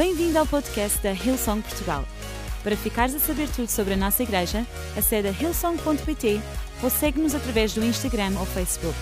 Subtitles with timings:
[0.00, 2.08] Bem-vindo ao podcast da Hillsong Portugal.
[2.62, 6.40] Para ficares a saber tudo sobre a nossa igreja, acede a hillsong.pt
[6.82, 8.96] ou segue-nos através do Instagram ou Facebook.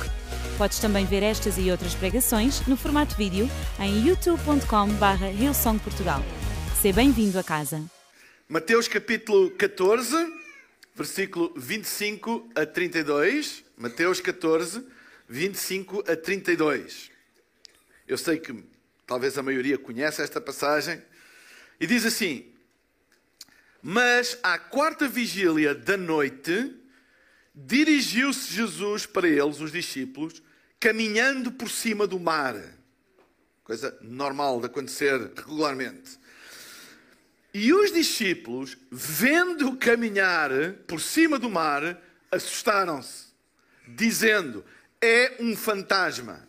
[0.58, 3.48] Podes também ver estas e outras pregações no formato vídeo
[3.79, 6.21] em youtube.com.br hillsongportugal.
[6.83, 7.80] Seja bem-vindo a casa.
[8.49, 10.17] Mateus capítulo 14,
[10.96, 13.62] versículo 25 a 32.
[13.76, 14.85] Mateus 14,
[15.28, 17.12] 25 a 32.
[18.09, 18.52] Eu sei que
[19.09, 21.02] talvez a maioria conhece esta passagem.
[21.80, 22.47] E diz assim:
[23.83, 26.77] Mas à quarta vigília da noite,
[27.55, 30.43] dirigiu-se Jesus para eles, os discípulos,
[30.79, 32.55] caminhando por cima do mar.
[33.65, 36.19] Coisa normal de acontecer regularmente.
[37.52, 40.51] E os discípulos, vendo caminhar
[40.87, 41.99] por cima do mar,
[42.30, 43.29] assustaram-se,
[43.87, 44.63] dizendo:
[45.01, 46.47] É um fantasma.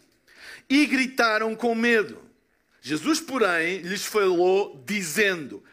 [0.69, 2.28] E gritaram com medo.
[2.81, 5.63] Jesus, porém, lhes falou, dizendo: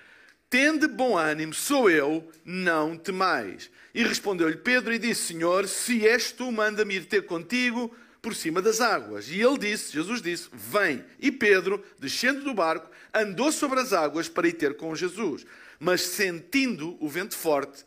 [0.49, 3.71] Tende bom ânimo, sou eu, não temais.
[3.95, 8.61] E respondeu-lhe Pedro e disse: Senhor, se és tu, manda-me ir ter contigo por cima
[8.61, 9.29] das águas.
[9.29, 11.05] E ele disse, Jesus disse: Vem.
[11.21, 15.45] E Pedro, descendo do barco, andou sobre as águas para ir ter com Jesus.
[15.79, 17.85] Mas sentindo o vento forte,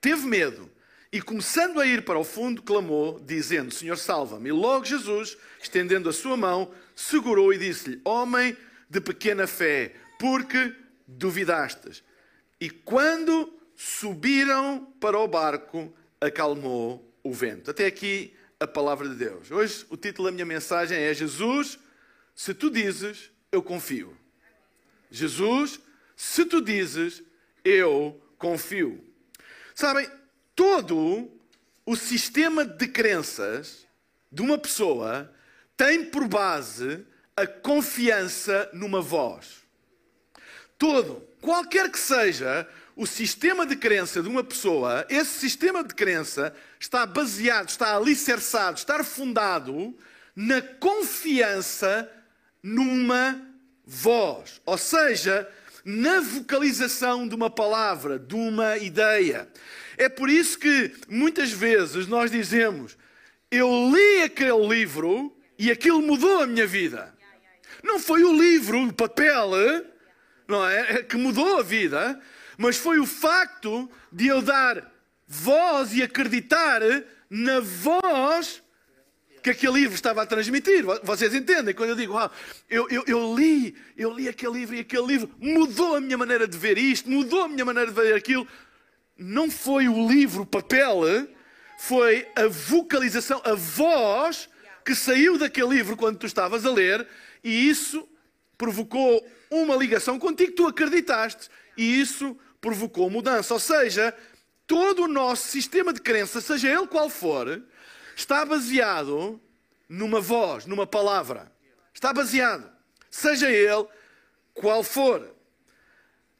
[0.00, 0.70] teve medo
[1.10, 4.50] e, começando a ir para o fundo, clamou, dizendo: Senhor, salva-me.
[4.50, 8.56] E logo Jesus, estendendo a sua mão, segurou e disse-lhe: Homem
[8.90, 10.74] de pequena fé, porque
[11.06, 12.02] duvidastes.
[12.60, 17.70] E quando subiram para o barco, acalmou o vento.
[17.70, 19.48] Até aqui a palavra de Deus.
[19.52, 21.78] Hoje o título da minha mensagem é Jesus,
[22.34, 24.16] se tu dizes, eu confio.
[25.08, 25.80] Jesus,
[26.16, 27.22] se tu dizes,
[27.64, 29.04] eu confio.
[29.72, 30.10] Sabem,
[30.56, 31.30] todo
[31.86, 33.86] o sistema de crenças
[34.32, 35.32] de uma pessoa
[35.78, 39.62] tem por base a confiança numa voz.
[40.76, 46.52] Todo, qualquer que seja o sistema de crença de uma pessoa, esse sistema de crença
[46.80, 49.96] está baseado, está alicerçado, está fundado
[50.34, 52.10] na confiança
[52.60, 53.40] numa
[53.86, 54.60] voz.
[54.66, 55.48] Ou seja,
[55.84, 59.48] na vocalização de uma palavra, de uma ideia.
[59.96, 62.98] É por isso que muitas vezes nós dizemos:
[63.48, 67.12] Eu li aquele livro e aquilo mudou a minha vida.
[67.82, 69.50] Não foi o livro, o papel,
[70.46, 72.20] não é, que mudou a vida,
[72.56, 74.90] mas foi o facto de eu dar
[75.26, 76.80] voz e acreditar
[77.28, 78.62] na voz
[79.42, 80.84] que aquele livro estava a transmitir.
[81.02, 81.74] Vocês entendem?
[81.74, 82.30] Quando eu digo, ah,
[82.68, 86.46] eu, eu, eu, li, eu li aquele livro e aquele livro mudou a minha maneira
[86.46, 88.46] de ver isto, mudou a minha maneira de ver aquilo.
[89.16, 91.02] Não foi o livro, o papel,
[91.78, 94.48] foi a vocalização, a voz
[94.88, 97.06] que saiu daquele livro quando tu estavas a ler
[97.44, 98.08] e isso
[98.56, 103.52] provocou uma ligação contigo, tu acreditaste, e isso provocou mudança.
[103.52, 104.16] Ou seja,
[104.66, 107.62] todo o nosso sistema de crença, seja ele qual for,
[108.16, 109.38] está baseado
[109.86, 111.52] numa voz, numa palavra.
[111.92, 112.66] Está baseado,
[113.10, 113.86] seja ele
[114.54, 115.36] qual for.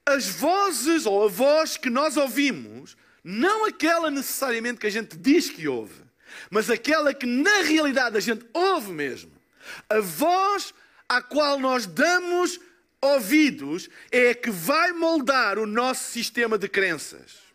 [0.07, 5.51] As vozes ou a voz que nós ouvimos, não aquela necessariamente que a gente diz
[5.51, 6.08] que ouve,
[6.51, 9.33] mas aquela que na realidade a gente ouve mesmo.
[9.89, 10.75] A voz
[11.09, 12.61] à qual nós damos
[13.01, 17.49] ouvidos é que vai moldar o nosso sistema de crenças.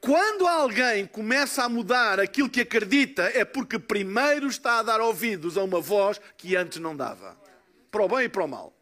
[0.00, 5.56] Quando alguém começa a mudar aquilo que acredita, é porque primeiro está a dar ouvidos
[5.56, 7.36] a uma voz que antes não dava.
[7.90, 8.74] Para o bem e para o mal.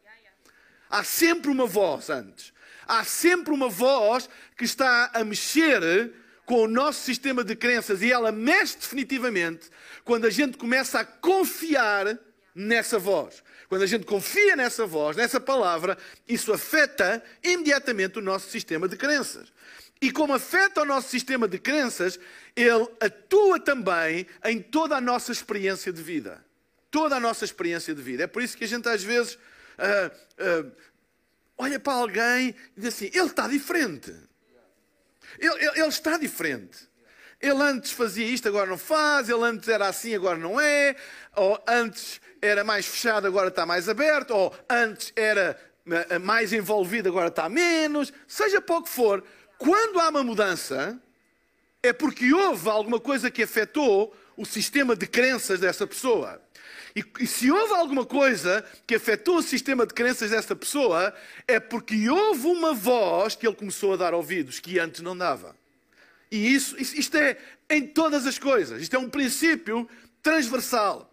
[0.89, 2.53] Há sempre uma voz antes.
[2.87, 6.13] Há sempre uma voz que está a mexer
[6.49, 9.69] com o nosso sistema de crenças e ela mexe definitivamente
[10.03, 12.19] quando a gente começa a confiar
[12.55, 13.45] nessa voz.
[13.69, 18.97] Quando a gente confia nessa voz, nessa palavra, isso afeta imediatamente o nosso sistema de
[18.97, 19.53] crenças.
[20.01, 22.19] E como afeta o nosso sistema de crenças,
[22.57, 26.43] ele atua também em toda a nossa experiência de vida.
[26.91, 28.25] Toda a nossa experiência de vida.
[28.25, 30.73] É por isso que a gente às vezes uh, uh,
[31.59, 34.28] olha para alguém e diz assim: ele está diferente.
[35.39, 36.89] Ele, ele, ele está diferente.
[37.41, 39.29] Ele antes fazia isto, agora não faz.
[39.29, 40.97] Ele antes era assim, agora não é.
[41.37, 47.09] Ou antes era mais fechado, agora está mais aberto, ou antes era eh, mais envolvido,
[47.09, 49.25] agora está menos, seja para o que for,
[49.59, 51.01] quando há uma mudança,
[51.83, 56.41] é porque houve alguma coisa que afetou o sistema de crenças dessa pessoa.
[56.99, 61.15] E, e, se houve alguma coisa que afetou o sistema de crenças dessa pessoa,
[61.47, 65.55] é porque houve uma voz que ele começou a dar ouvidos que antes não dava.
[66.29, 67.39] E isso, isto é
[67.71, 68.83] em todas as coisas.
[68.83, 69.89] Isto é um princípio
[70.21, 71.09] transversal.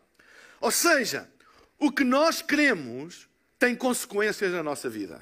[0.60, 1.30] Ou seja,
[1.78, 3.30] o que nós queremos
[3.60, 5.22] tem consequências na nossa vida.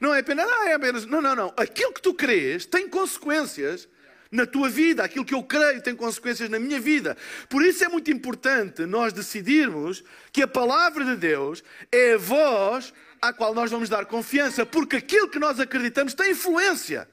[0.00, 1.04] Não é apenas, ah, é apenas.
[1.06, 1.52] Não, não, não.
[1.56, 3.88] Aquilo que tu crês tem consequências
[4.34, 5.04] na tua vida.
[5.04, 7.16] Aquilo que eu creio tem consequências na minha vida.
[7.48, 10.02] Por isso é muito importante nós decidirmos
[10.32, 12.92] que a palavra de Deus é a voz
[13.22, 17.08] à qual nós vamos dar confiança, porque aquilo que nós acreditamos tem influência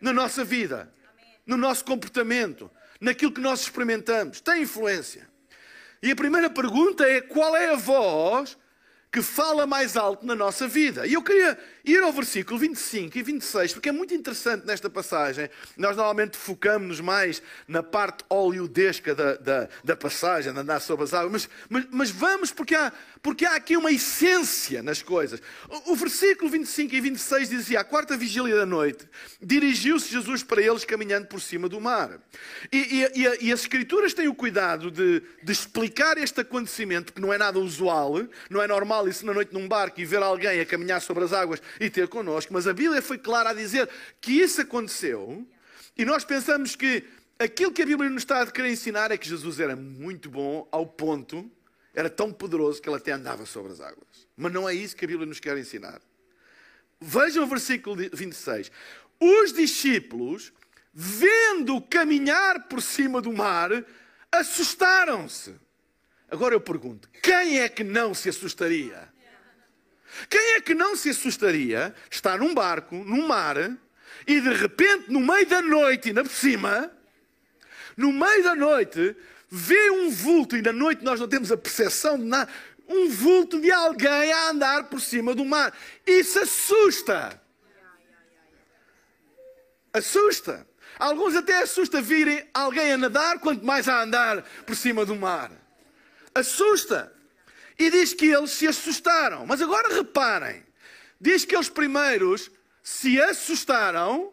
[0.00, 0.92] na nossa vida,
[1.46, 4.40] no nosso comportamento, naquilo que nós experimentamos.
[4.40, 5.28] Tem influência.
[6.02, 8.58] E a primeira pergunta é: qual é a voz
[9.12, 11.06] que fala mais alto na nossa vida.
[11.06, 15.50] E eu queria ir ao versículo 25 e 26, porque é muito interessante nesta passagem.
[15.76, 21.12] Nós normalmente focamos-nos mais na parte oleodesca da, da, da passagem, de andar sobre as
[21.12, 22.90] águas, mas, mas, mas, vamos porque há,
[23.22, 25.42] porque há aqui uma essência nas coisas.
[25.68, 29.06] O, o versículo 25 e 26 dizia: à quarta vigília da noite,
[29.42, 32.18] dirigiu-se Jesus para eles caminhando por cima do mar.
[32.72, 37.20] E, e, e, e as Escrituras têm o cuidado de, de explicar este acontecimento, que
[37.20, 38.14] não é nada usual,
[38.48, 41.32] não é normal isso na noite num barco e ver alguém a caminhar sobre as
[41.32, 43.88] águas e ter connosco, mas a Bíblia foi clara a dizer
[44.20, 45.46] que isso aconteceu
[45.96, 47.04] e nós pensamos que
[47.38, 50.66] aquilo que a Bíblia nos está a querer ensinar é que Jesus era muito bom
[50.72, 51.50] ao ponto,
[51.94, 54.26] era tão poderoso que ele até andava sobre as águas.
[54.36, 56.00] Mas não é isso que a Bíblia nos quer ensinar.
[57.00, 58.70] Vejam o versículo 26.
[59.20, 60.52] Os discípulos,
[60.94, 63.70] vendo caminhar por cima do mar,
[64.30, 65.54] assustaram-se.
[66.32, 69.06] Agora eu pergunto: quem é que não se assustaria?
[70.30, 73.56] Quem é que não se assustaria estar num barco, num mar,
[74.26, 76.90] e de repente, no meio da noite, ainda por cima,
[77.96, 79.14] no meio da noite,
[79.50, 82.50] vê um vulto, e na noite nós não temos a percepção de nada,
[82.88, 85.76] um vulto de alguém a andar por cima do mar.
[86.06, 87.40] Isso assusta.
[89.92, 90.66] Assusta.
[90.98, 95.61] Alguns até assusta virem alguém a nadar, quanto mais a andar por cima do mar
[96.34, 97.12] assusta.
[97.78, 99.46] E diz que eles se assustaram.
[99.46, 100.64] Mas agora reparem:
[101.20, 102.50] diz que eles primeiros
[102.82, 104.32] se assustaram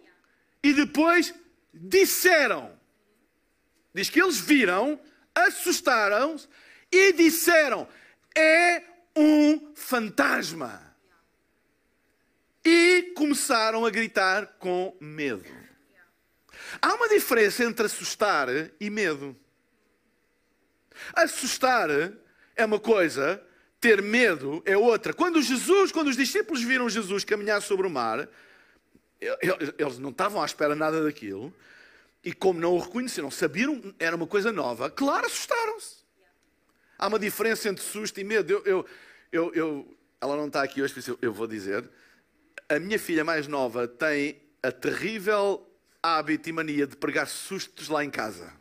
[0.63, 1.34] e depois
[1.74, 2.78] disseram.
[3.94, 5.00] Diz que eles viram,
[5.34, 6.48] assustaram-se
[6.92, 7.88] e disseram:
[8.36, 8.84] é
[9.16, 10.88] um fantasma.
[12.63, 15.46] E começaram a gritar com medo.
[16.81, 18.48] Há uma diferença entre assustar
[18.80, 19.36] e medo.
[21.13, 21.90] Assustar
[22.56, 23.42] é uma coisa,
[23.80, 25.13] ter medo é outra.
[25.13, 28.28] Quando Jesus, quando os discípulos viram Jesus caminhar sobre o mar,
[29.78, 31.54] eles não estavam à espera nada daquilo.
[32.24, 36.00] E como não o reconheceram, sabiam era uma coisa nova, claro, assustaram-se.
[36.98, 38.51] Há uma diferença entre susto e medo.
[38.51, 38.86] Eu, eu,
[39.31, 41.90] eu, eu ela não está aqui hoje, por isso eu vou dizer.
[42.68, 45.66] A minha filha mais nova tem a terrível
[46.04, 48.54] hábito e mania de pregar sustos lá em casa.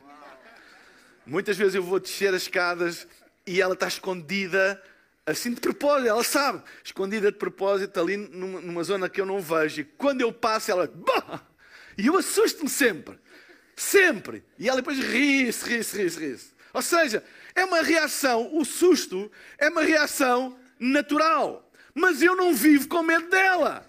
[1.28, 3.06] Muitas vezes eu vou descer as escadas
[3.46, 4.82] e ela está escondida,
[5.26, 9.38] assim de propósito, ela sabe, escondida de propósito ali numa, numa zona que eu não
[9.38, 9.82] vejo.
[9.82, 10.86] E quando eu passo, ela.
[10.86, 11.42] Bah!
[11.98, 13.18] E eu assusto-me sempre.
[13.76, 14.42] Sempre.
[14.58, 16.52] E ela depois ri-se, ri-se, ri-se, ri-se.
[16.72, 17.22] Ou seja,
[17.54, 21.70] é uma reação, o susto é uma reação natural.
[21.94, 23.86] Mas eu não vivo com medo dela.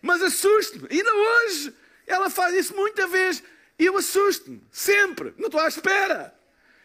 [0.00, 0.86] Mas assusto-me.
[0.92, 1.74] Ainda hoje
[2.06, 3.42] ela faz isso muita vez
[3.78, 6.34] e eu assusto-me, sempre, não estou à espera.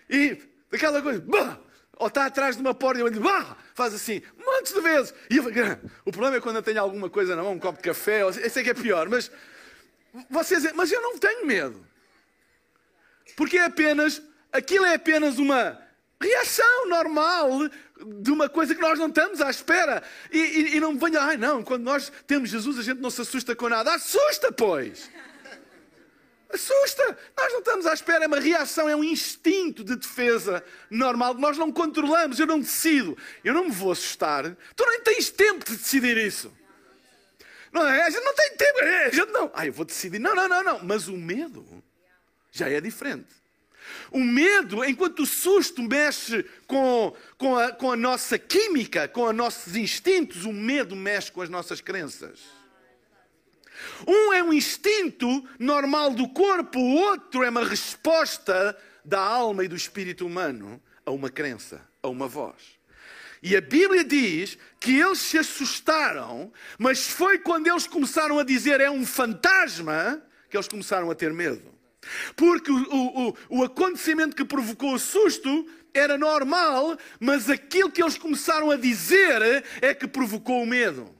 [0.09, 0.38] E
[0.71, 1.59] aquela coisa, bah,
[1.97, 5.13] ou está atrás de uma porta e eu digo, bah, faz assim, montes de vezes.
[5.29, 5.45] E eu,
[6.05, 8.34] o problema é quando eu tenho alguma coisa na mão, um copo de café, eu
[8.34, 9.31] sei que é pior, mas
[10.29, 11.86] vocês, mas eu não tenho medo.
[13.38, 15.79] Porque é apenas, aquilo é apenas uma
[16.19, 17.50] reação normal
[18.05, 20.03] de uma coisa que nós não estamos à espera.
[20.31, 23.10] E, e, e não me venha, ai não, quando nós temos Jesus a gente não
[23.10, 23.93] se assusta com nada.
[23.93, 25.10] Assusta, pois!
[26.53, 27.17] Assusta!
[27.38, 31.58] Nós não estamos à espera, é uma reação, é um instinto de defesa normal nós
[31.58, 32.39] não controlamos.
[32.39, 34.55] Eu não decido, eu não me vou assustar.
[34.75, 36.51] Tu nem tens tempo de decidir isso.
[37.72, 38.01] Não é?
[38.03, 39.51] A gente não tem tempo, a gente não.
[39.53, 40.20] Ah, eu vou decidir.
[40.20, 40.84] Não, não, não, não.
[40.84, 41.65] Mas o medo
[42.51, 43.40] já é diferente.
[44.12, 49.36] O medo, enquanto o susto mexe com, com, a, com a nossa química, com os
[49.36, 52.39] nossos instintos, o medo mexe com as nossas crenças.
[54.07, 59.67] Um é um instinto normal do corpo, o outro é uma resposta da alma e
[59.67, 62.79] do espírito humano a uma crença, a uma voz.
[63.43, 68.79] E a Bíblia diz que eles se assustaram, mas foi quando eles começaram a dizer
[68.79, 71.80] é um fantasma que eles começaram a ter medo.
[72.36, 78.17] Porque o, o, o acontecimento que provocou o susto era normal, mas aquilo que eles
[78.17, 81.13] começaram a dizer é que provocou o medo.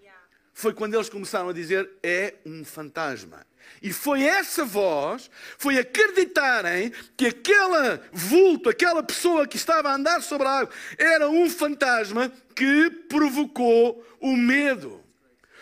[0.54, 3.46] Foi quando eles começaram a dizer: é um fantasma.
[3.82, 10.22] E foi essa voz, foi acreditarem que aquela vulto, aquela pessoa que estava a andar
[10.22, 15.01] sobre a água, era um fantasma que provocou o medo.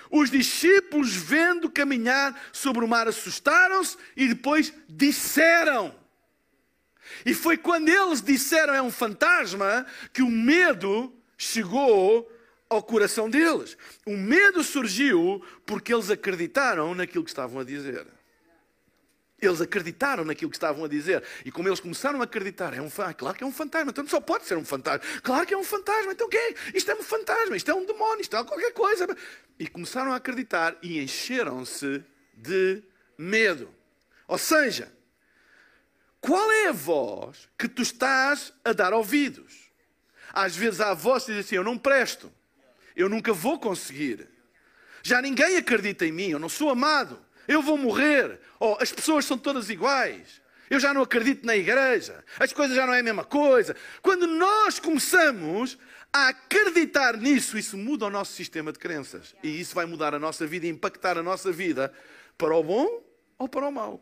[0.10, 5.94] Os discípulos, vendo caminhar sobre o mar, assustaram-se e depois disseram.
[7.26, 12.32] E foi quando eles disseram é um fantasma que o medo chegou
[12.70, 13.78] ao coração deles.
[14.06, 18.06] O medo surgiu porque eles acreditaram naquilo que estavam a dizer.
[19.42, 21.24] Eles acreditaram naquilo que estavam a dizer.
[21.46, 24.08] E como eles começaram a acreditar, é um ah, claro que é um fantasma, então
[24.08, 25.02] só pode ser um fantasma.
[25.22, 26.56] Claro que é um fantasma, então o quê?
[26.74, 29.08] Isto é um fantasma, isto é um demónio, isto é qualquer coisa.
[29.58, 32.04] E começaram a acreditar e encheram-se
[32.34, 32.84] de
[33.18, 33.70] medo.
[34.28, 34.92] Ou seja,
[36.22, 39.70] qual é a voz que tu estás a dar ouvidos?
[40.34, 42.32] Às vezes há a voz que diz assim: Eu não presto,
[42.96, 44.28] eu nunca vou conseguir.
[45.02, 48.40] Já ninguém acredita em mim, eu não sou amado, eu vou morrer.
[48.60, 50.40] Oh, as pessoas são todas iguais.
[50.70, 53.76] Eu já não acredito na igreja, as coisas já não é a mesma coisa.
[54.04, 55.80] Quando nós começamos
[56.14, 59.36] a acreditar nisso, isso muda o nosso sistema de crenças.
[59.42, 61.92] E isso vai mudar a nossa vida e impactar a nossa vida
[62.38, 63.04] para o bom
[63.40, 64.00] ou para o mal.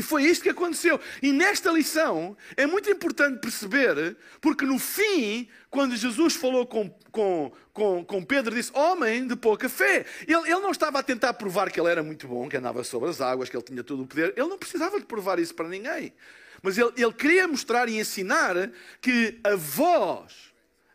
[0.00, 0.98] E foi isto que aconteceu.
[1.20, 7.52] E nesta lição é muito importante perceber, porque no fim, quando Jesus falou com, com,
[7.70, 10.06] com, com Pedro, disse: Homem de pouca fé.
[10.26, 13.10] Ele, ele não estava a tentar provar que ele era muito bom, que andava sobre
[13.10, 14.32] as águas, que ele tinha todo o poder.
[14.38, 16.14] Ele não precisava de provar isso para ninguém.
[16.62, 18.70] Mas ele, ele queria mostrar e ensinar
[19.02, 20.50] que a voz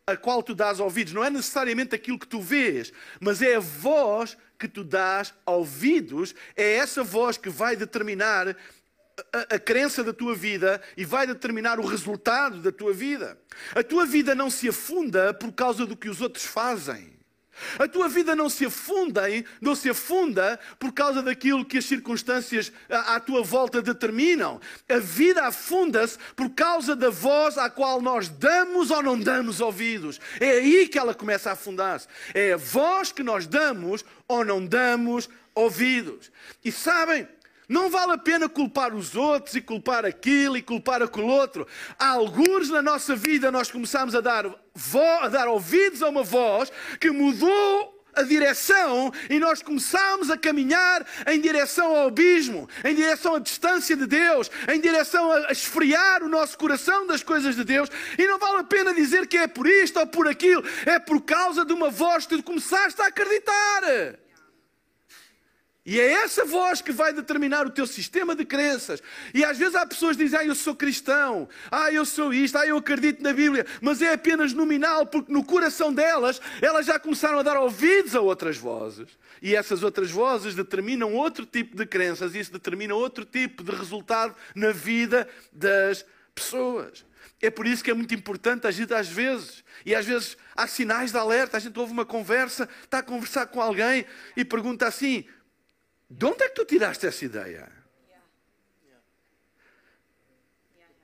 [0.07, 3.59] a qual tu dás ouvidos não é necessariamente aquilo que tu vês, mas é a
[3.59, 8.55] voz que tu dás ouvidos, é essa voz que vai determinar
[9.31, 13.37] a, a, crença da tua vida e vai determinar o resultado da tua vida.
[13.73, 17.15] A tua vida não se afunda por causa do que os outros fazem.
[17.79, 19.23] A tua vida não se afunda,
[19.61, 24.59] não se afunda por causa daquilo que as circunstâncias à, à tua volta determinam.
[24.89, 30.19] A vida afunda-se por causa da voz à qual nós damos ou não damos ouvidos.
[30.39, 32.07] É aí que ela começa a afundar-se.
[32.33, 36.29] É a voz que nós damos ou não damos ouvidos.
[36.63, 37.25] E sabem,
[37.67, 41.67] não vale a pena culpar os outros e culpar aquilo e culpar aquele outro.
[41.97, 46.71] Há alguns na nossa vida nós começamos a dar, a dar ouvidos a uma voz
[46.99, 53.35] que mudou a direção e nós começamos a caminhar em direção ao abismo, em direção
[53.35, 57.89] à distância de Deus, em direção a esfriar o nosso coração das coisas de Deus.
[58.17, 61.21] E não vale a pena dizer que é por isto ou por aquilo, é por
[61.21, 64.24] causa de uma voz que tu começaste a acreditar.
[65.85, 69.03] E é essa voz que vai determinar o teu sistema de crenças.
[69.35, 72.57] E às vezes há pessoas que dizem, ah, eu sou cristão, ah, eu sou isto,
[72.57, 76.97] ah, eu acredito na Bíblia, mas é apenas nominal, porque no coração delas, elas já
[76.97, 79.09] começaram a dar ouvidos a outras vozes.
[79.43, 83.71] E essas outras vozes determinam outro tipo de crenças, e isso determina outro tipo de
[83.71, 87.05] resultado na vida das pessoas.
[87.39, 90.65] É por isso que é muito importante a gente às vezes, e às vezes há
[90.65, 94.03] sinais de alerta, a gente ouve uma conversa, está a conversar com alguém
[94.35, 95.25] e pergunta assim,
[96.09, 97.71] de onde é que tu tiraste essa ideia?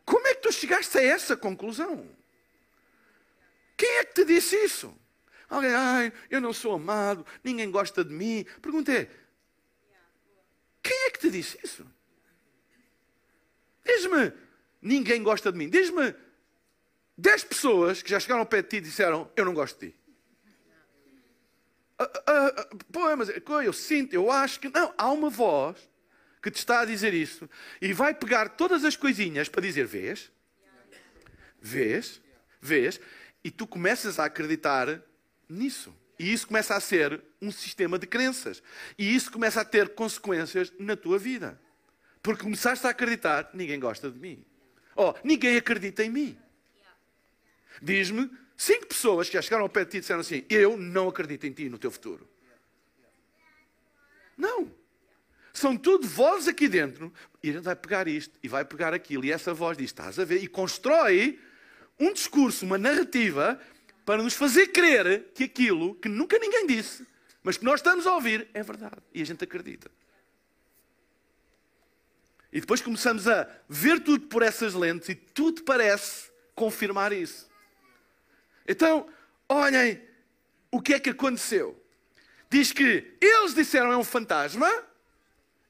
[0.06, 2.10] Como é que tu chegaste a essa conclusão?
[3.78, 4.96] Quem é que te disse isso?
[5.50, 8.46] Alguém, ai, eu não sou amado, ninguém gosta de mim.
[8.62, 9.10] Pergunta é,
[10.84, 11.86] quem é que te disse isso?
[13.84, 14.34] Diz-me,
[14.82, 15.70] ninguém gosta de mim.
[15.70, 16.16] Diz-me,
[17.18, 19.92] dez pessoas que já chegaram ao pé de ti e disseram, eu não gosto de
[19.92, 20.01] ti.
[22.02, 23.30] Ah, ah, ah, mas
[23.66, 24.70] eu sinto, eu acho que.
[24.70, 25.78] Não, há uma voz
[26.42, 30.32] que te está a dizer isso e vai pegar todas as coisinhas para dizer: vês?
[31.62, 32.22] Vês?
[32.60, 33.00] Vês?
[33.44, 35.02] E tu começas a acreditar
[35.48, 35.96] nisso.
[36.18, 38.62] E isso começa a ser um sistema de crenças.
[38.98, 41.60] E isso começa a ter consequências na tua vida.
[42.24, 44.44] Porque começaste a acreditar: ninguém gosta de mim.
[44.96, 46.38] Oh, ninguém acredita em mim.
[47.82, 48.30] Diz-me
[48.62, 51.48] Cinco pessoas que já chegaram ao pé de ti e disseram assim: Eu não acredito
[51.48, 52.30] em ti no teu futuro.
[54.38, 54.72] Não.
[55.52, 57.12] São tudo vozes aqui dentro.
[57.42, 59.26] E a gente vai pegar isto e vai pegar aquilo.
[59.26, 60.44] E essa voz diz: Estás a ver?
[60.44, 61.40] E constrói
[62.00, 63.60] um discurso, uma narrativa,
[64.06, 67.04] para nos fazer crer que aquilo que nunca ninguém disse,
[67.42, 69.02] mas que nós estamos a ouvir, é verdade.
[69.12, 69.90] E a gente acredita.
[72.54, 77.50] E depois começamos a ver tudo por essas lentes e tudo parece confirmar isso.
[78.68, 79.08] Então,
[79.48, 80.02] olhem
[80.70, 81.78] o que é que aconteceu.
[82.50, 84.70] Diz que eles disseram é um fantasma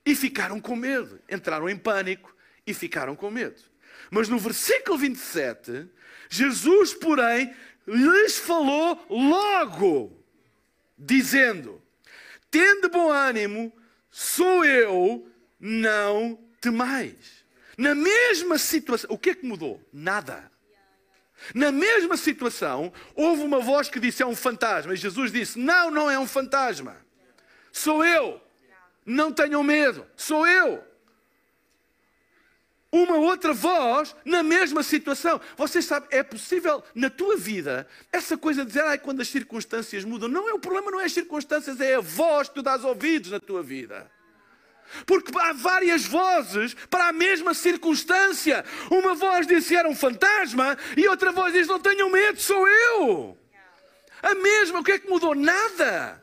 [0.05, 1.19] e ficaram com medo.
[1.29, 3.61] Entraram em pânico e ficaram com medo.
[4.09, 5.87] Mas no versículo 27,
[6.29, 7.53] Jesus, porém,
[7.87, 10.23] lhes falou logo,
[10.97, 11.81] dizendo:
[12.49, 13.71] Tende bom ânimo,
[14.09, 15.29] sou eu,
[15.59, 17.45] não temais.
[17.77, 19.81] Na mesma situação, o que é que mudou?
[19.91, 20.50] Nada.
[21.53, 25.89] Na mesma situação, houve uma voz que disse é um fantasma, e Jesus disse: Não,
[25.91, 26.95] não é um fantasma.
[27.71, 28.41] Sou eu.
[29.05, 30.83] Não tenham medo, sou eu.
[32.91, 35.39] Uma outra voz na mesma situação.
[35.55, 40.03] Vocês sabem, é possível na tua vida essa coisa de dizer, ai, quando as circunstâncias
[40.03, 40.27] mudam.
[40.27, 43.31] Não é o problema, não é as circunstâncias, é a voz que tu dás ouvidos
[43.31, 44.11] na tua vida.
[45.05, 48.63] Porque há várias vozes para a mesma circunstância.
[48.89, 53.37] Uma voz disse era um fantasma e outra voz diz não tenham medo, sou eu.
[54.21, 55.33] A mesma, o que é que mudou?
[55.33, 56.21] Nada.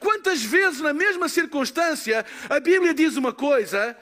[0.00, 3.96] Quantas vezes na mesma circunstância a Bíblia diz uma coisa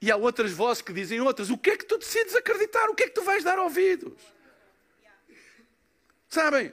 [0.00, 1.50] e há outras vozes que dizem outras.
[1.50, 2.88] O que é que tu decides acreditar?
[2.88, 4.12] O que é que tu vais dar ouvidos?
[6.28, 6.72] Sabem,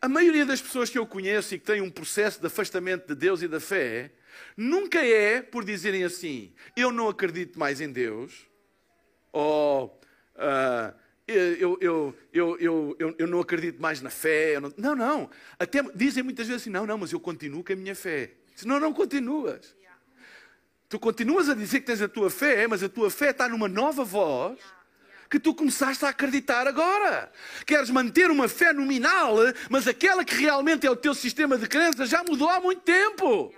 [0.00, 3.14] a maioria das pessoas que eu conheço e que têm um processo de afastamento de
[3.14, 4.12] Deus e da fé
[4.56, 8.46] Nunca é por dizerem assim, eu não acredito mais em Deus,
[9.32, 10.00] ou
[10.36, 10.94] uh,
[11.26, 14.60] eu, eu, eu, eu, eu, não acredito mais na fé.
[14.60, 14.72] Não...
[14.76, 15.30] não, não.
[15.58, 18.32] Até dizem muitas vezes assim, não, não, mas eu continuo com a minha fé.
[18.54, 19.74] Senão não continuas.
[20.88, 23.66] Tu continuas a dizer que tens a tua fé, mas a tua fé está numa
[23.66, 24.60] nova voz
[25.30, 27.32] que tu começaste a acreditar agora.
[27.66, 29.36] Queres manter uma fé nominal,
[29.70, 33.52] mas aquela que realmente é o teu sistema de crença já mudou há muito tempo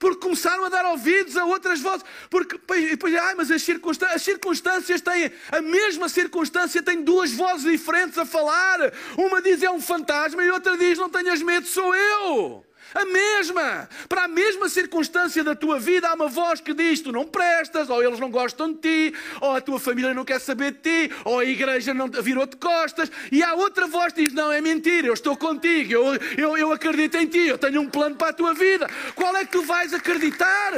[0.00, 2.04] porque começaram a dar ouvidos a outras vozes.
[2.30, 7.70] Porque depois, ai, mas as circunstâncias, as circunstâncias têm, a mesma circunstância tem duas vozes
[7.70, 8.92] diferentes a falar.
[9.16, 12.64] Uma diz é um fantasma e outra diz não tenhas medo, sou eu.
[12.94, 13.88] A mesma.
[14.08, 17.88] Para a mesma circunstância da tua vida, há uma voz que diz: tu não prestas,
[17.88, 20.78] ou eles não gostam de ti, ou a tua família não quer saber de
[21.08, 23.10] ti, ou a igreja não virou de costas.
[23.30, 26.04] E há outra voz que diz: não, é mentira, eu estou contigo, eu,
[26.36, 28.88] eu, eu acredito em ti, eu tenho um plano para a tua vida.
[29.14, 30.72] Qual é que tu vais acreditar?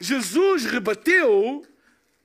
[0.00, 1.64] Jesus rebateu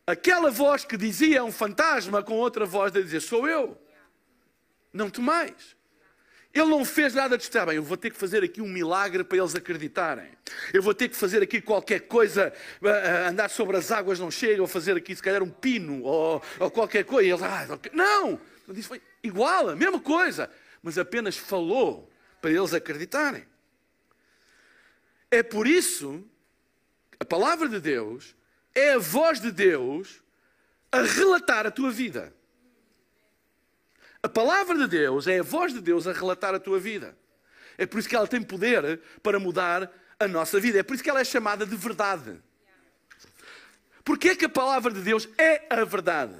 [0.07, 3.77] aquela voz que dizia um fantasma com outra voz a dizer: Sou eu.
[4.97, 5.77] Não temais.
[6.51, 7.75] Ele não fez nada de estar bem.
[7.75, 10.31] Eu vou ter que fazer aqui um milagre para eles acreditarem.
[10.73, 12.51] Eu vou ter que fazer aqui qualquer coisa,
[13.29, 16.71] andar sobre as águas não chega, ou fazer aqui se calhar um pino, ou, ou
[16.71, 17.27] qualquer coisa.
[17.27, 18.41] E eles, ah, não!
[18.67, 20.49] Ele disse, foi igual, a mesma coisa.
[20.81, 23.45] Mas apenas falou para eles acreditarem.
[25.29, 26.25] É por isso,
[27.19, 28.35] a palavra de Deus
[28.73, 30.23] é a voz de Deus
[30.91, 32.33] a relatar a tua vida.
[34.21, 37.17] A palavra de Deus é a voz de Deus a relatar a tua vida.
[37.77, 40.79] É por isso que ela tem poder para mudar a nossa vida.
[40.79, 42.41] É por isso que ela é chamada de verdade.
[44.03, 46.35] Porquê é que a palavra de Deus é a verdade?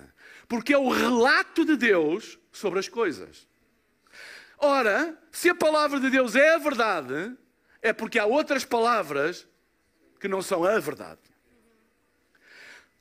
[0.48, 3.48] Porque é o relato de Deus sobre as coisas.
[4.58, 7.38] Ora, se a palavra de Deus é a verdade,
[7.82, 9.48] é porque há outras palavras
[10.20, 11.20] que não são a verdade.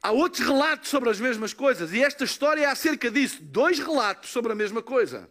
[0.07, 3.39] Há outros relatos sobre as mesmas coisas e esta história é acerca disso.
[3.43, 5.29] Dois relatos sobre a mesma coisa.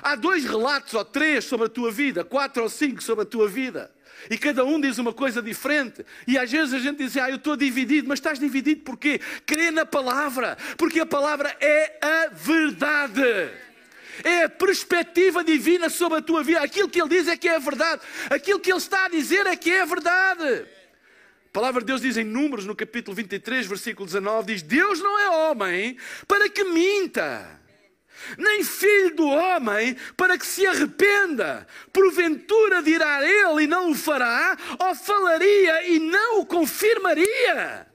[0.00, 3.48] Há dois relatos ou três sobre a tua vida, quatro ou cinco sobre a tua
[3.48, 3.92] vida.
[4.30, 6.06] E cada um diz uma coisa diferente.
[6.24, 9.20] E às vezes a gente diz, ah, eu estou dividido, mas estás dividido porquê?
[9.44, 13.50] Crê na palavra, porque a palavra é a verdade.
[14.22, 16.60] É a perspectiva divina sobre a tua vida.
[16.60, 18.02] Aquilo que ele diz é que é a verdade.
[18.30, 20.64] Aquilo que ele está a dizer é que é a verdade.
[21.54, 25.16] A palavra de Deus diz em Números, no capítulo 23, versículo 19: diz: Deus não
[25.20, 27.60] é homem para que minta,
[28.36, 31.64] nem filho do homem para que se arrependa.
[31.92, 37.86] Porventura dirá ele e não o fará, ou falaria e não o confirmaria.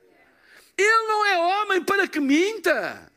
[0.78, 3.09] Ele não é homem para que minta.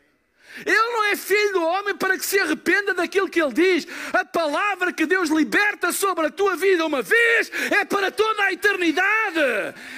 [0.59, 3.87] Ele não é filho do homem para que se arrependa daquilo que ele diz.
[4.13, 8.53] A palavra que Deus liberta sobre a tua vida uma vez é para toda a
[8.53, 9.41] eternidade.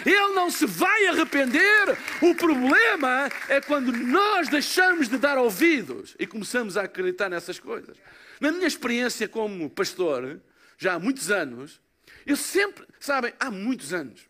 [0.06, 1.98] Ele não se vai arrepender.
[2.22, 7.96] O problema é quando nós deixamos de dar ouvidos e começamos a acreditar nessas coisas.
[8.40, 10.40] Na minha experiência como pastor,
[10.78, 11.80] já há muitos anos,
[12.24, 14.20] eu sempre, sabem, há muitos anos,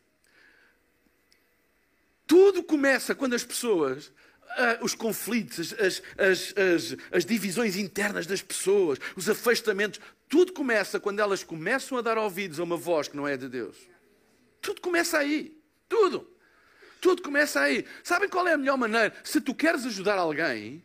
[2.26, 4.10] tudo começa quando as pessoas
[4.58, 10.98] uh, os conflitos, as, as, as, as divisões internas das pessoas, os afastamentos, tudo começa
[10.98, 13.76] quando elas começam a dar ouvidos a uma voz que não é de Deus.
[14.60, 15.56] Tudo começa aí.
[15.88, 16.30] Tudo.
[17.00, 17.84] Tudo começa aí.
[18.02, 19.12] Sabem qual é a melhor maneira?
[19.22, 20.82] Se tu queres ajudar alguém,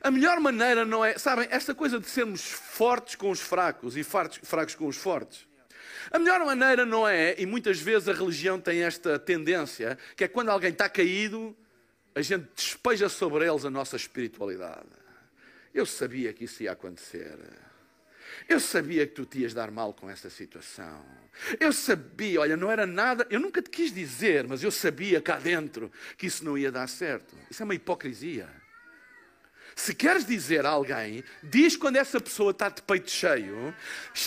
[0.00, 1.18] a melhor maneira não é.
[1.18, 5.46] Sabem, esta coisa de sermos fortes com os fracos e fracos com os fortes.
[6.10, 10.28] A melhor maneira não é, e muitas vezes a religião tem esta tendência, que é
[10.28, 11.56] quando alguém está caído,
[12.14, 14.88] a gente despeja sobre eles a nossa espiritualidade.
[15.74, 17.38] Eu sabia que isso ia acontecer.
[18.48, 21.04] Eu sabia que tu te ias dar mal com essa situação.
[21.58, 25.38] Eu sabia, olha, não era nada, eu nunca te quis dizer, mas eu sabia cá
[25.38, 27.34] dentro que isso não ia dar certo.
[27.50, 28.48] Isso é uma hipocrisia.
[29.74, 33.74] Se queres dizer a alguém, diz quando essa pessoa está de peito cheio,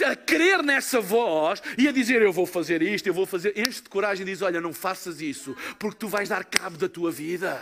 [0.05, 3.57] a crer nessa voz e a dizer eu vou fazer isto, eu vou fazer.
[3.57, 6.89] Enche de coragem e diz: Olha, não faças isso, porque tu vais dar cabo da
[6.89, 7.59] tua vida.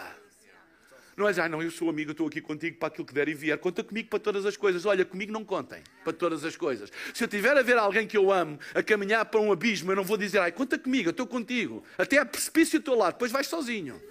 [1.15, 3.35] Não és, ah, não, eu sou amigo, estou aqui contigo para aquilo que der e
[3.35, 3.57] vier.
[3.59, 4.83] Conta comigo para todas as coisas.
[4.85, 6.91] Olha, comigo não contem para todas as coisas.
[7.13, 9.95] Se eu tiver a ver alguém que eu amo a caminhar para um abismo, eu
[9.95, 11.83] não vou dizer, ai, conta comigo, eu estou contigo.
[11.99, 14.01] Até a precipício estou lá, depois vais sozinho.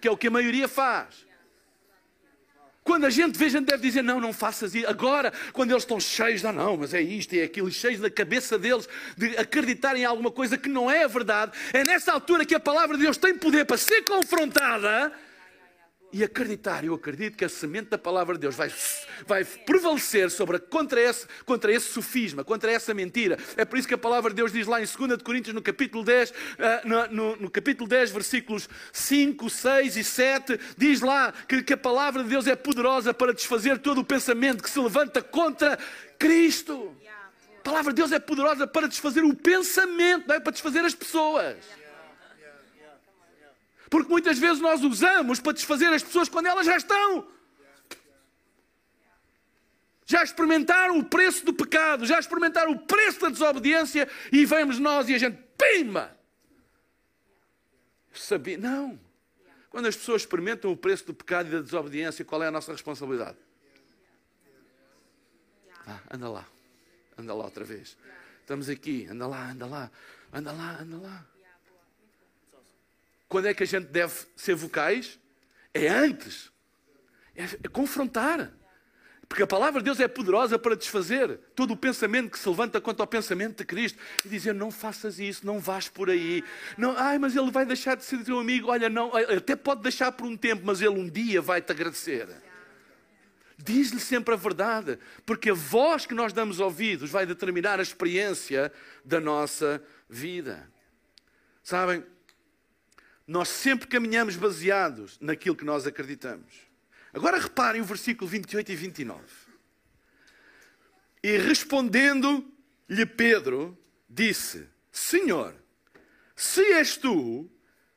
[0.00, 1.27] Que é o que a maioria faz.
[2.88, 4.88] Quando a gente vê, a gente deve dizer: não, não faças isso.
[4.88, 8.58] Agora, quando eles estão cheios, não, não, mas é isto, é aquilo, cheios da cabeça
[8.58, 12.54] deles de acreditarem em alguma coisa que não é a verdade, é nessa altura que
[12.54, 15.12] a palavra de Deus tem poder para ser confrontada
[16.12, 16.84] e acreditar.
[16.84, 18.72] Eu acredito que a semente da palavra de Deus vai,
[19.26, 23.38] vai prevalecer sobre, contra, esse, contra esse sofisma, contra essa mentira.
[23.56, 25.62] É por isso que a palavra de Deus diz lá em 2 de Coríntios, no
[25.62, 26.34] capítulo 10, uh,
[26.84, 31.76] no, no, no, capítulo 10, versículos 5, 6 e 7, diz lá que, que a
[31.76, 35.78] palavra de Deus é poderosa para desfazer todo o pensamento que se levanta contra
[36.18, 36.96] Cristo.
[37.58, 40.94] A palavra de Deus é poderosa para desfazer o pensamento, não é para desfazer as
[40.94, 41.56] pessoas.
[43.90, 47.28] Porque muitas vezes nós usamos para desfazer as pessoas quando elas já estão.
[50.04, 55.08] Já experimentaram o preço do pecado, já experimentaram o preço da desobediência e vemos nós
[55.08, 56.16] e a gente, pima!
[58.14, 58.56] Sabia?
[58.56, 58.98] Não.
[59.70, 62.72] Quando as pessoas experimentam o preço do pecado e da desobediência, qual é a nossa
[62.72, 63.36] responsabilidade?
[65.86, 66.46] Ah, anda lá,
[67.16, 67.96] anda lá outra vez.
[68.40, 69.90] Estamos aqui, anda lá, anda lá,
[70.32, 71.26] anda lá, anda lá.
[73.28, 75.18] Quando é que a gente deve ser vocais?
[75.74, 76.50] É antes.
[77.36, 78.52] É, é confrontar.
[79.28, 82.80] Porque a palavra de Deus é poderosa para desfazer todo o pensamento que se levanta
[82.80, 86.42] quanto ao pensamento de Cristo e dizer: não faças isso, não vás por aí.
[86.78, 88.70] Não, ai, mas ele vai deixar de ser teu amigo.
[88.70, 92.26] Olha, não, até pode deixar por um tempo, mas ele um dia vai te agradecer.
[93.58, 98.72] Diz-lhe sempre a verdade, porque a voz que nós damos ouvidos vai determinar a experiência
[99.04, 100.70] da nossa vida.
[101.62, 102.02] Sabem?
[103.28, 106.50] Nós sempre caminhamos baseados naquilo que nós acreditamos.
[107.12, 109.22] Agora reparem o versículo 28 e 29.
[111.22, 113.76] E respondendo-lhe Pedro,
[114.08, 115.54] disse: Senhor,
[116.34, 117.50] se és tu,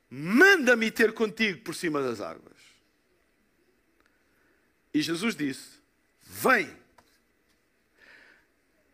[0.09, 2.57] manda-me ter contigo por cima das águas.
[4.93, 5.79] E Jesus disse:
[6.23, 6.69] Vem.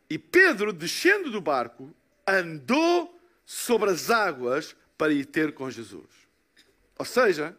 [0.08, 1.92] E Pedro, descendo do barco,
[2.28, 6.27] andou sobre as águas para ir ter com Jesus.
[6.98, 7.56] Ou seja,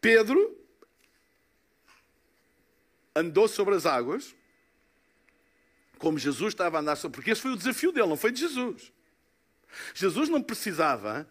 [0.00, 0.56] Pedro
[3.14, 4.34] andou sobre as águas,
[5.98, 7.16] como Jesus estava a andar sobre.
[7.16, 8.92] Porque esse foi o desafio dele, não foi de Jesus.
[9.94, 11.28] Jesus não precisava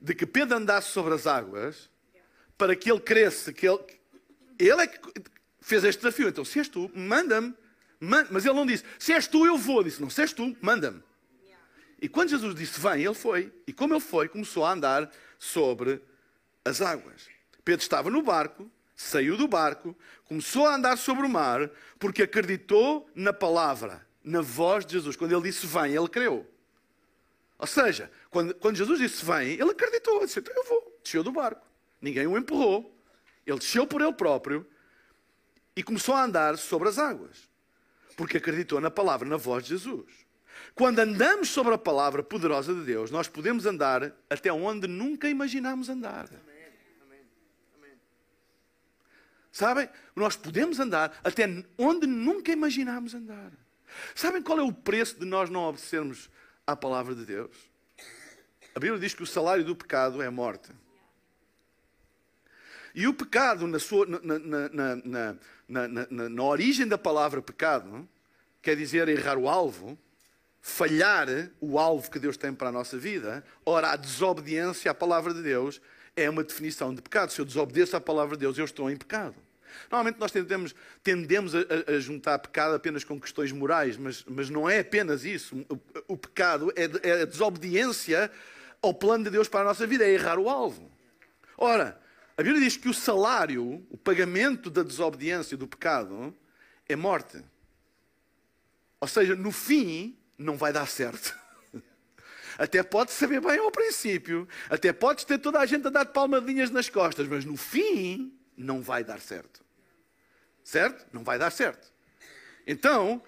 [0.00, 1.90] de que Pedro andasse sobre as águas
[2.58, 3.78] para que ele cresça, que ele,
[4.58, 4.98] ele é que
[5.60, 6.28] fez este desafio.
[6.28, 7.54] Então, se és tu, manda-me.
[8.00, 9.82] Manda Mas ele não disse, se és tu, eu vou.
[9.82, 11.02] Disse, não, se és tu, manda-me.
[12.00, 13.52] E quando Jesus disse, vem, ele foi.
[13.64, 16.02] E como ele foi, começou a andar sobre
[16.64, 17.28] as águas.
[17.64, 23.08] Pedro estava no barco, saiu do barco, começou a andar sobre o mar, porque acreditou
[23.14, 25.16] na palavra, na voz de Jesus.
[25.16, 26.46] Quando ele disse vem, ele creu.
[27.58, 30.16] Ou seja, quando, quando Jesus disse vem, ele acreditou.
[30.16, 31.00] Ele disse, então eu vou.
[31.02, 31.64] Desceu do barco.
[32.00, 32.92] Ninguém o empurrou.
[33.46, 34.66] Ele desceu por ele próprio
[35.76, 37.48] e começou a andar sobre as águas.
[38.16, 40.06] Porque acreditou na palavra, na voz de Jesus.
[40.74, 45.88] Quando andamos sobre a palavra poderosa de Deus, nós podemos andar até onde nunca imaginámos
[45.88, 46.28] andar.
[49.52, 49.88] Sabem?
[50.16, 51.44] Nós podemos andar até
[51.76, 53.52] onde nunca imaginámos andar.
[54.14, 56.30] Sabem qual é o preço de nós não obedecermos
[56.66, 57.54] à palavra de Deus?
[58.74, 60.70] A Bíblia diz que o salário do pecado é a morte.
[62.94, 64.38] E o pecado, na, sua, na,
[65.68, 68.08] na, na, origem da palavra pecado,
[68.62, 69.98] quer dizer errar o alvo,
[70.60, 71.26] falhar
[71.60, 73.44] o alvo que Deus tem para a nossa vida.
[73.64, 75.80] Ora, a desobediência à palavra de Deus
[76.16, 77.32] é uma definição de pecado.
[77.32, 79.34] Se eu desobedeço à palavra de Deus, eu estou em pecado.
[79.90, 84.68] Normalmente nós tendemos, tendemos a, a, juntar pecado apenas com questões morais, mas, mas não
[84.68, 85.64] é apenas isso.
[85.68, 88.30] O, o pecado é, é a desobediência
[88.82, 90.90] ao plano de Deus para a nossa vida, é errar o alvo.
[91.56, 92.00] Ora,
[92.36, 96.34] a Bíblia diz que o salário, o pagamento da desobediência, do pecado,
[96.88, 97.42] é morte.
[99.00, 101.38] Ou seja, no fim, não vai dar certo.
[102.62, 106.70] Até podes saber bem ao princípio, até podes ter toda a gente a dar palmadinhas
[106.70, 109.64] nas costas, mas no fim não vai dar certo.
[110.62, 111.04] Certo?
[111.12, 111.92] Não vai dar certo.
[112.64, 113.20] Então,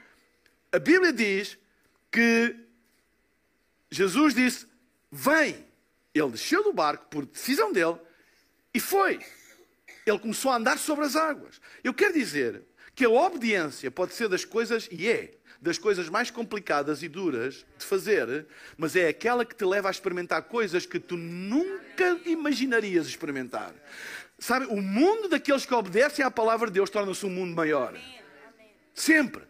[0.70, 1.58] A Bíblia diz
[2.12, 2.54] que
[3.90, 4.68] Jesus disse:
[5.10, 5.66] Vem.
[6.14, 7.98] Ele desceu do barco por decisão dele
[8.72, 9.18] e foi.
[10.06, 11.60] Ele começou a andar sobre as águas.
[11.82, 12.62] Eu quero dizer
[12.94, 17.64] que a obediência pode ser das coisas, e é, das coisas mais complicadas e duras
[17.78, 18.46] de fazer,
[18.76, 23.72] mas é aquela que te leva a experimentar coisas que tu nunca imaginarias experimentar.
[24.38, 27.96] Sabe, o mundo daqueles que obedecem à palavra de Deus torna-se um mundo maior.
[28.92, 29.42] Sempre.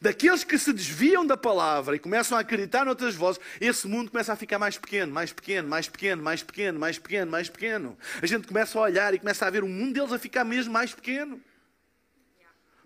[0.00, 4.32] Daqueles que se desviam da palavra e começam a acreditar noutras vozes, esse mundo começa
[4.32, 7.96] a ficar mais pequeno, mais pequeno, mais pequeno, mais pequeno, mais pequeno, mais pequeno.
[8.20, 10.72] A gente começa a olhar e começa a ver o mundo deles a ficar mesmo
[10.72, 11.40] mais pequeno.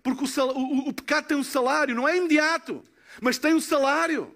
[0.03, 2.83] Porque o, sal, o, o pecado tem um salário, não é imediato,
[3.21, 4.35] mas tem um salário.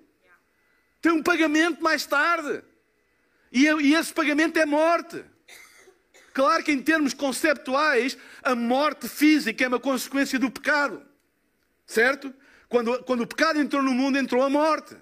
[1.02, 2.64] Tem um pagamento mais tarde.
[3.52, 5.24] E, e esse pagamento é morte.
[6.34, 11.02] Claro que em termos conceptuais, a morte física é uma consequência do pecado.
[11.88, 12.34] Certo?
[12.68, 14.96] Quando, quando o pecado entrou no mundo, entrou a morte.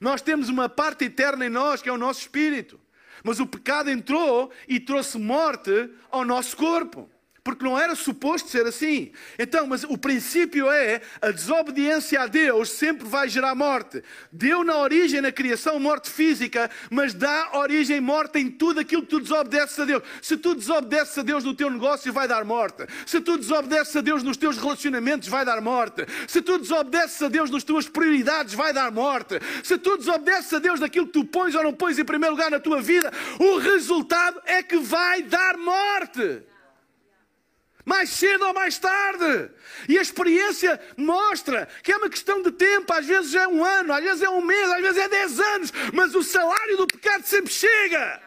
[0.00, 2.78] Nós temos uma parte eterna em nós, que é o nosso espírito.
[3.24, 7.08] Mas o pecado entrou e trouxe morte ao nosso corpo
[7.44, 9.10] porque não era suposto ser assim.
[9.38, 14.02] Então, mas o princípio é a desobediência a Deus sempre vai gerar morte.
[14.30, 19.08] Deu na origem, na criação, morte física, mas dá origem morte em tudo aquilo que
[19.08, 20.02] tu desobedeces a Deus.
[20.20, 22.86] Se tu desobedeces a Deus no teu negócio, vai dar morte.
[23.04, 26.06] Se tu desobedeces a Deus nos teus relacionamentos, vai dar morte.
[26.28, 29.40] Se tu desobedeces a Deus nas tuas prioridades, vai dar morte.
[29.64, 32.50] Se tu desobedeces a Deus naquilo que tu pões ou não pões em primeiro lugar
[32.50, 36.51] na tua vida, o resultado é que vai dar morte.
[37.84, 39.50] Mais cedo ou mais tarde.
[39.88, 42.92] E a experiência mostra que é uma questão de tempo.
[42.92, 45.72] Às vezes é um ano, às vezes é um mês, às vezes é dez anos.
[45.92, 48.20] Mas o salário do pecado sempre chega.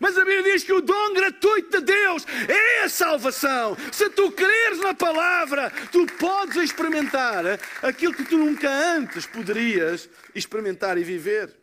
[0.00, 3.76] Mas a Bíblia diz que o dom gratuito de Deus é a salvação.
[3.90, 7.44] Se tu creres na palavra, tu podes experimentar
[7.82, 11.54] aquilo que tu nunca antes poderias experimentar e viver.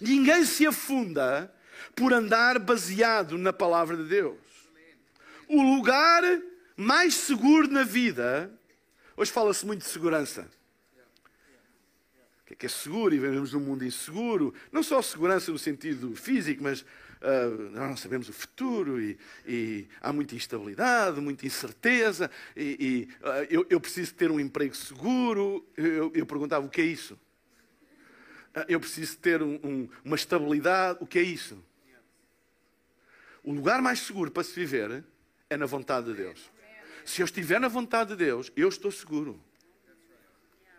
[0.00, 1.52] Ninguém se afunda
[1.94, 4.38] por andar baseado na palavra de Deus.
[5.48, 6.22] O lugar
[6.82, 8.52] mais seguro na vida.
[9.16, 10.50] Hoje fala-se muito de segurança.
[12.42, 13.14] O que é, que é seguro?
[13.14, 14.52] E vivemos num mundo inseguro.
[14.70, 20.12] Não só segurança no sentido físico, mas uh, não sabemos o futuro e, e, há
[20.12, 22.30] muita instabilidade, muita incerteza.
[22.56, 25.64] E, e uh, eu, eu, preciso ter um emprego seguro.
[25.76, 27.14] Eu, eu perguntava: o que é isso?
[28.54, 30.98] Uh, eu preciso ter um, um, uma estabilidade.
[31.00, 31.62] O que é isso?
[33.44, 35.04] O lugar mais seguro para se viver
[35.48, 36.51] é na vontade de Deus.
[37.04, 39.42] Se eu estiver na vontade de Deus, eu estou seguro.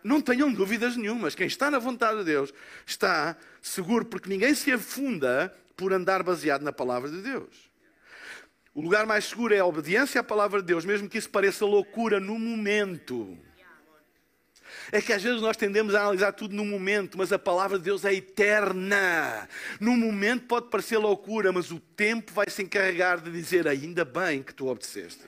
[0.02, 1.34] Não tenham dúvidas nenhumas.
[1.34, 2.52] Quem está na vontade de Deus
[2.86, 7.70] está seguro, porque ninguém se afunda por andar baseado na palavra de Deus.
[8.74, 11.64] O lugar mais seguro é a obediência à palavra de Deus, mesmo que isso pareça
[11.64, 13.38] loucura no momento.
[14.90, 17.84] É que às vezes nós tendemos a analisar tudo no momento, mas a palavra de
[17.84, 19.48] Deus é eterna.
[19.80, 24.42] No momento pode parecer loucura, mas o tempo vai se encarregar de dizer: ainda bem
[24.42, 25.24] que tu obedeceste.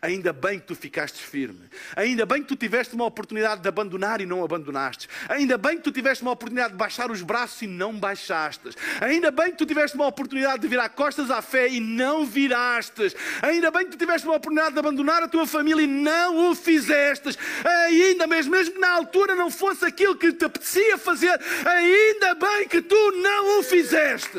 [0.00, 1.68] Ainda bem que tu ficaste firme.
[1.94, 5.08] Ainda bem que tu tiveste uma oportunidade de abandonar e não abandonaste.
[5.28, 8.70] Ainda bem que tu tiveste uma oportunidade de baixar os braços e não baixaste.
[9.00, 13.14] Ainda bem que tu tiveste uma oportunidade de virar costas à fé e não virastes.
[13.42, 16.54] Ainda bem que tu tiveste uma oportunidade de abandonar a tua família e não o
[16.54, 17.38] fizestes.
[17.64, 22.68] Ainda mesmo, mesmo que na altura não fosse aquilo que te apetecia fazer, ainda bem
[22.68, 24.38] que tu não o fizeste.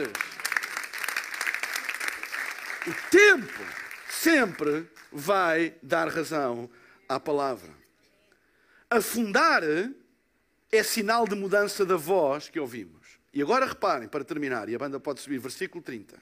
[2.88, 3.63] O tempo
[4.10, 6.70] sempre vai dar razão
[7.08, 7.72] à palavra.
[8.89, 9.63] Afundar
[10.72, 13.17] é sinal de mudança da voz que ouvimos.
[13.34, 16.17] E agora reparem, para terminar, e a banda pode subir, versículo 30.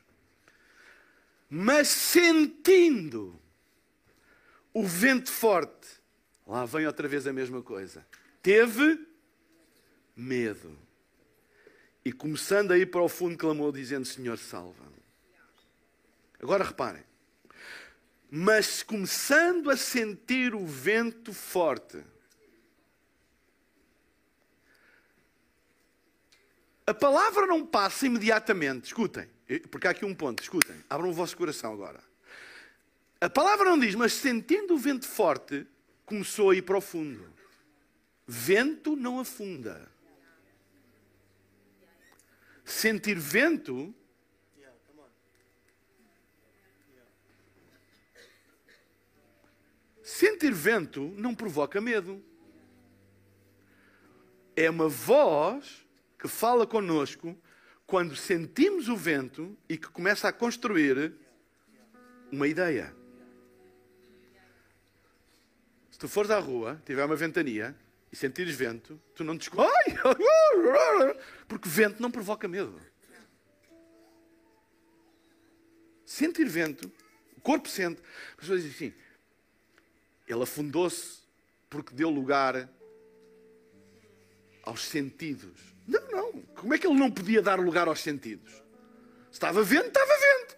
[1.49, 3.39] Mas sentindo
[4.73, 5.87] o vento forte,
[6.45, 8.05] lá vem outra vez a mesma coisa.
[8.41, 8.99] Teve
[10.15, 10.77] medo.
[12.03, 15.03] E começando a ir para o fundo, clamou, dizendo: Senhor, salva-me.
[16.41, 17.03] Agora reparem
[18.37, 22.03] mas começando a sentir o vento forte.
[26.85, 29.29] A palavra não passa imediatamente, escutem,
[29.71, 32.03] porque há aqui um ponto, escutem, abram o vosso coração agora.
[33.21, 35.65] A palavra não diz, mas sentindo o vento forte,
[36.05, 37.33] começou a ir para o fundo.
[38.27, 39.89] Vento não afunda.
[42.65, 43.95] Sentir vento
[50.05, 52.23] Sentir vento não provoca medo.
[54.55, 55.83] É uma voz
[56.19, 57.35] que fala conosco
[57.87, 61.11] quando sentimos o vento e que começa a construir
[62.31, 62.95] uma ideia.
[65.89, 67.75] Se tu fores à rua, tiver uma ventania,
[68.11, 69.49] e sentires vento, tu não te
[71.49, 72.79] porque vento não provoca medo.
[76.05, 76.91] Sentir vento,
[77.35, 77.99] o corpo sente.
[78.33, 79.04] As pessoas dizem assim:
[80.27, 81.19] ele afundou-se
[81.69, 82.69] porque deu lugar
[84.63, 85.75] aos sentidos.
[85.87, 86.41] Não, não.
[86.55, 88.51] Como é que ele não podia dar lugar aos sentidos?
[89.31, 90.57] Estava vento, estava vento.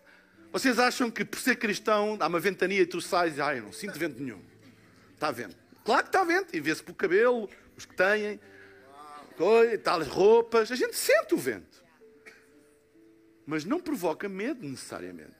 [0.51, 3.73] Vocês acham que por ser cristão há uma ventania e tu sais e ai, não
[3.73, 4.41] sinto vento nenhum.
[5.13, 5.57] Está vento.
[5.83, 6.55] Claro que está vento.
[6.55, 8.39] E vê-se pelo cabelo, os que têm,
[9.85, 10.71] as roupas.
[10.71, 11.83] A gente sente o vento.
[13.45, 15.35] Mas não provoca medo necessariamente.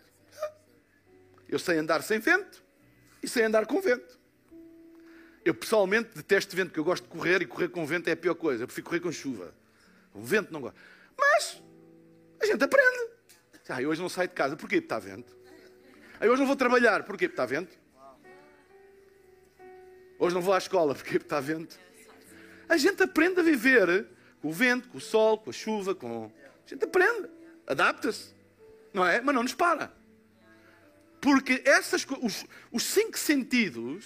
[1.48, 2.67] Eu sei andar sem vento
[3.22, 4.18] e sei andar com vento.
[5.44, 8.18] Eu pessoalmente detesto vento, porque eu gosto de correr e correr com vento é a
[8.18, 8.64] pior coisa.
[8.64, 9.54] Eu prefiro correr com chuva.
[10.14, 10.78] O vento não gosta.
[11.18, 11.62] Mas
[12.42, 13.12] a gente aprende.
[13.70, 14.56] Ah, hoje não saio de casa.
[14.56, 14.82] Porquê?
[14.82, 15.36] Porque está vento.
[16.20, 17.04] Ah, hoje não vou trabalhar.
[17.04, 17.28] Porquê?
[17.28, 17.78] Porque está vento.
[20.20, 20.94] Hoje não vou à escola.
[20.96, 21.12] Porquê?
[21.12, 21.80] Porque está vento.
[22.68, 24.08] A gente aprende a viver
[24.42, 26.32] com o vento, com o sol, com a chuva, com...
[26.66, 27.30] A gente aprende.
[27.66, 28.34] Adapta-se.
[28.94, 29.22] Não é?
[29.22, 29.92] Mas não nos para.
[31.20, 34.06] Porque essas, os, os cinco sentidos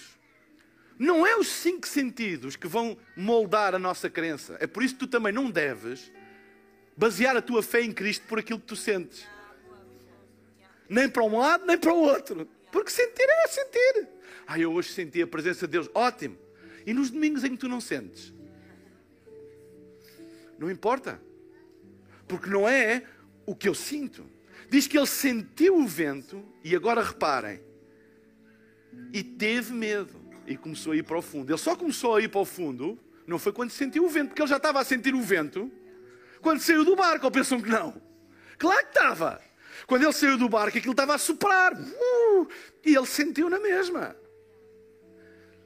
[0.98, 4.56] não é os cinco sentidos que vão moldar a nossa crença.
[4.60, 6.12] É por isso que tu também não deves
[6.96, 9.26] basear a tua fé em Cristo por aquilo que tu sentes.
[10.88, 12.48] Nem para um lado, nem para o outro.
[12.70, 14.08] Porque sentir é sentir.
[14.46, 15.90] Ah, eu hoje senti a presença de Deus.
[15.94, 16.38] Ótimo.
[16.86, 18.32] E nos domingos em que tu não sentes?
[20.58, 21.20] Não importa.
[22.28, 23.04] Porque não é
[23.44, 24.24] o que eu sinto.
[24.72, 27.60] Diz que ele sentiu o vento, e agora reparem,
[29.12, 31.52] e teve medo, e começou a ir para o fundo.
[31.52, 34.40] Ele só começou a ir para o fundo, não foi quando sentiu o vento, porque
[34.40, 35.70] ele já estava a sentir o vento
[36.40, 37.26] quando saiu do barco.
[37.26, 38.00] Ou pensam que não?
[38.56, 39.42] Claro que estava.
[39.86, 41.74] Quando ele saiu do barco, aquilo estava a soprar.
[41.74, 42.48] Uh,
[42.82, 44.16] e ele sentiu na mesma.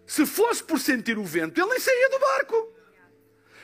[0.05, 2.73] Se fosse por sentir o vento, ele nem saía do barco.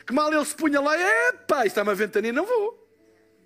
[0.07, 0.97] Que mal ele se punha lá,
[1.31, 2.89] epá, está uma ventania, não vou.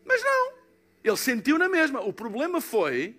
[0.04, 0.65] Mas não.
[1.07, 2.01] Ele sentiu na mesma.
[2.01, 3.16] O problema foi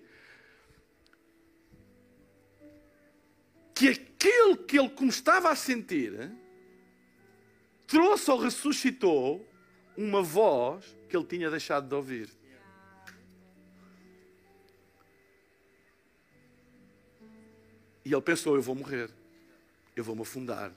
[3.74, 6.30] que aquilo que ele estava a sentir
[7.86, 9.48] trouxe ou ressuscitou
[9.96, 12.28] uma voz que ele tinha deixado de ouvir.
[18.04, 19.08] E ele pensou: eu vou morrer,
[19.96, 20.70] eu vou me afundar.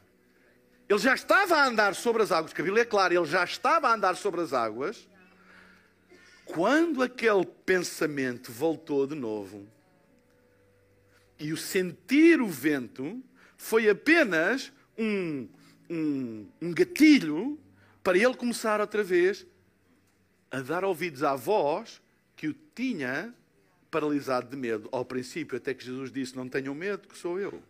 [0.87, 3.43] Ele já estava a andar sobre as águas, que a Bíblia é clara, ele já
[3.43, 5.09] estava a andar sobre as águas,
[6.53, 9.65] quando aquele pensamento voltou de novo,
[11.39, 13.23] e o sentir o vento
[13.57, 15.47] foi apenas um,
[15.89, 17.59] um, um gatilho
[18.03, 19.45] para ele começar outra vez
[20.51, 22.01] a dar ouvidos à voz
[22.35, 23.33] que o tinha
[23.89, 27.61] paralisado de medo ao princípio, até que Jesus disse: Não tenham medo, que sou eu.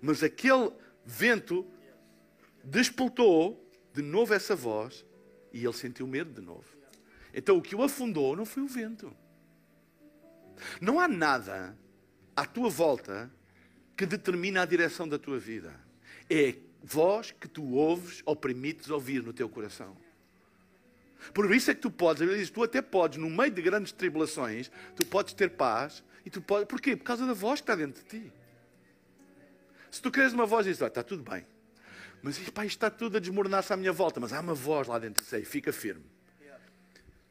[0.00, 0.70] Mas aquele
[1.04, 1.66] vento
[2.62, 5.04] despoltou de novo essa voz
[5.52, 6.73] e ele sentiu medo de novo.
[7.34, 9.14] Então o que o afundou não foi o vento.
[10.80, 11.76] Não há nada
[12.36, 13.30] à tua volta
[13.96, 15.74] que determina a direção da tua vida.
[16.30, 19.96] É a voz que tu ouves ou permites ouvir no teu coração.
[21.32, 23.92] Por isso é que tu podes, ele diz, tu até podes, no meio de grandes
[23.92, 26.04] tribulações, tu podes ter paz.
[26.24, 26.96] E tu podes, porquê?
[26.96, 28.32] Por causa da voz que está dentro de ti.
[29.90, 31.46] Se tu queres uma voz dizes, ah, está tudo bem.
[32.22, 34.20] Mas pá, isto está tudo a desmoronar-se à minha volta.
[34.20, 36.13] Mas há uma voz lá dentro de si, fica firme.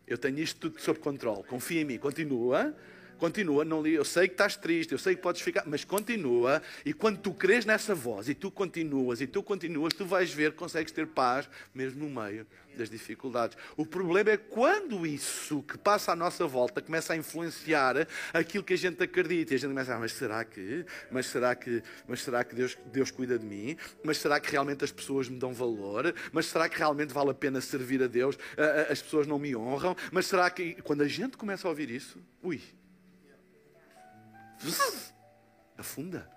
[0.07, 1.43] Eu tenho isto tudo sob controle.
[1.43, 1.97] Confia em mim.
[1.97, 2.75] Continua.
[3.17, 6.61] Continua, não li, eu sei que estás triste, eu sei que podes ficar, mas continua.
[6.85, 10.51] E quando tu crês nessa voz e tu continuas e tu continuas, tu vais ver
[10.51, 12.45] que consegues ter paz mesmo no meio
[12.75, 13.57] das dificuldades.
[13.77, 18.73] O problema é quando isso que passa à nossa volta começa a influenciar aquilo que
[18.73, 19.53] a gente acredita.
[19.53, 20.85] E a gente começa a, ah, mas será que?
[21.11, 21.83] Mas será que?
[22.07, 23.77] Mas será que Deus, Deus cuida de mim?
[24.03, 26.13] Mas será que realmente as pessoas me dão valor?
[26.31, 28.37] Mas será que realmente vale a pena servir a Deus?
[28.89, 29.95] As pessoas não me honram?
[30.11, 32.61] Mas será que quando a gente começa a ouvir isso, ui,
[35.77, 36.29] afunda.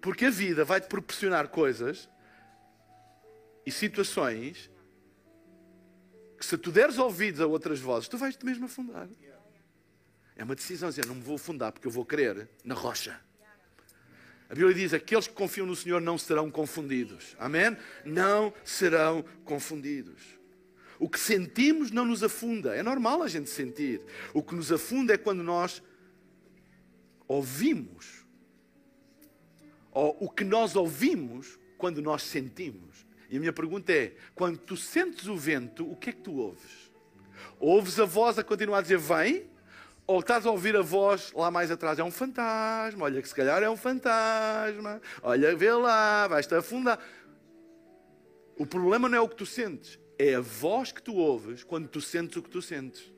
[0.00, 2.08] Porque a vida vai te proporcionar coisas
[3.64, 4.70] e situações
[6.36, 9.08] que se tu deres ouvidos a outras vozes, tu vais-te mesmo afundar.
[10.34, 13.20] É uma decisão dizer, não me vou afundar porque eu vou crer na rocha.
[14.52, 17.36] A Bíblia diz: aqueles que confiam no Senhor não serão confundidos.
[17.38, 17.76] Amém?
[18.04, 20.20] Não serão confundidos.
[20.98, 22.76] O que sentimos não nos afunda.
[22.76, 24.02] É normal a gente sentir.
[24.34, 25.82] O que nos afunda é quando nós
[27.32, 28.26] ouvimos.
[29.90, 33.06] Ou o que nós ouvimos quando nós sentimos.
[33.28, 36.36] E a minha pergunta é: quando tu sentes o vento, o que é que tu
[36.36, 36.90] ouves?
[37.58, 39.50] Ouves a voz a continuar a dizer vem?
[40.06, 43.34] Ou estás a ouvir a voz lá mais atrás, é um fantasma, olha que se
[43.34, 46.98] calhar é um fantasma, olha, vê lá, vais-te afundar.
[48.58, 51.88] O problema não é o que tu sentes, é a voz que tu ouves quando
[51.88, 53.12] tu sentes o que tu sentes.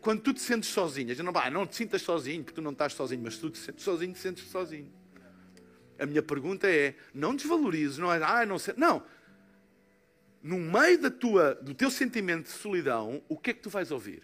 [0.00, 2.92] Quando tu te sentes sozinho, não, vai, não te sintas sozinho, porque tu não estás
[2.92, 4.92] sozinho, mas tu te sentes sozinho, te sentes sozinho.
[5.98, 8.74] A minha pergunta é: não desvalorizes, não é, ah, não sei.
[8.76, 9.04] Não.
[10.40, 13.90] No meio da tua, do teu sentimento de solidão, o que é que tu vais
[13.90, 14.22] ouvir?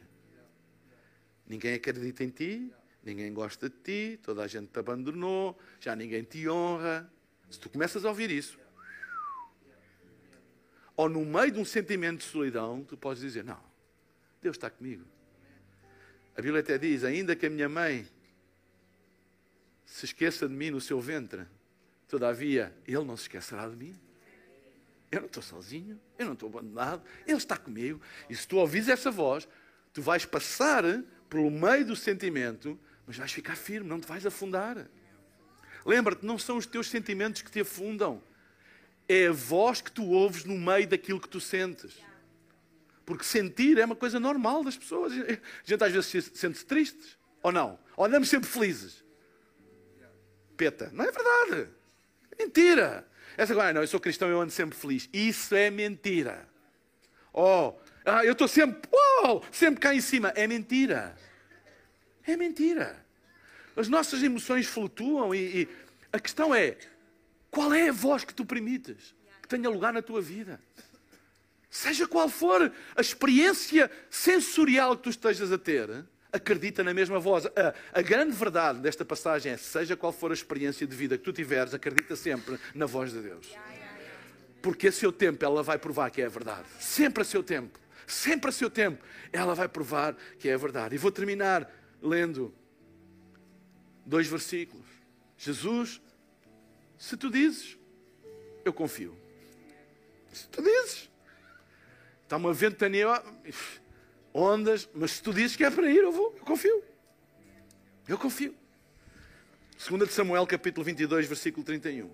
[1.46, 2.72] Ninguém acredita em ti,
[3.02, 7.10] ninguém gosta de ti, toda a gente te abandonou, já ninguém te honra.
[7.50, 8.58] Se tu começas a ouvir isso,
[10.96, 13.60] ou no meio de um sentimento de solidão, tu podes dizer: Não,
[14.40, 15.04] Deus está comigo.
[16.36, 18.06] A Bíblia até diz: ainda que a minha mãe
[19.84, 21.46] se esqueça de mim no seu ventre,
[22.08, 23.94] todavia Ele não se esquecerá de mim.
[25.10, 28.00] Eu não estou sozinho, eu não estou abandonado, Ele está comigo.
[28.28, 29.46] E se tu ouvires essa voz,
[29.92, 30.82] tu vais passar
[31.30, 34.88] pelo meio do sentimento, mas vais ficar firme, não te vais afundar.
[35.86, 38.20] Lembra-te, não são os teus sentimentos que te afundam,
[39.08, 41.94] é a voz que tu ouves no meio daquilo que tu sentes.
[43.04, 45.12] Porque sentir é uma coisa normal das pessoas.
[45.14, 47.78] A gente às vezes sente-se tristes, ou não?
[47.96, 49.04] Ou andamos sempre felizes.
[50.56, 50.90] Peta.
[50.92, 51.68] Não é verdade.
[52.38, 53.06] Mentira.
[53.36, 55.08] Essa agora, não, eu sou cristão, eu ando sempre feliz.
[55.12, 56.48] Isso é mentira.
[57.32, 57.74] Oh,
[58.04, 58.88] ah, eu estou sempre,
[59.24, 60.28] oh, sempre cá em cima.
[60.36, 61.16] É mentira.
[62.26, 63.04] É mentira.
[63.76, 65.68] As nossas emoções flutuam e, e
[66.12, 66.76] a questão é,
[67.50, 70.60] qual é a voz que tu permites que tenha lugar na tua vida?
[71.74, 77.46] Seja qual for a experiência sensorial que tu estejas a ter, acredita na mesma voz.
[77.46, 81.24] A, a, grande verdade desta passagem é: seja qual for a experiência de vida que
[81.24, 83.52] tu tiveres, acredita sempre na voz de Deus.
[84.62, 86.64] Porque a seu tempo ela vai provar que é a verdade.
[86.78, 87.76] Sempre a seu tempo.
[88.06, 90.94] Sempre a seu tempo ela vai provar que é a verdade.
[90.94, 91.68] E vou terminar
[92.00, 92.54] lendo
[94.06, 94.86] dois versículos.
[95.36, 96.00] Jesus,
[96.96, 97.76] se tu dizes,
[98.64, 99.18] eu confio.
[100.32, 101.12] Se tu dizes,
[102.24, 103.22] Está uma ventania,
[104.32, 106.82] ondas, mas se tu dizes que é para ir, eu vou, eu confio.
[108.08, 108.54] Eu confio.
[109.88, 112.10] 2 de Samuel, capítulo 22, versículo 31.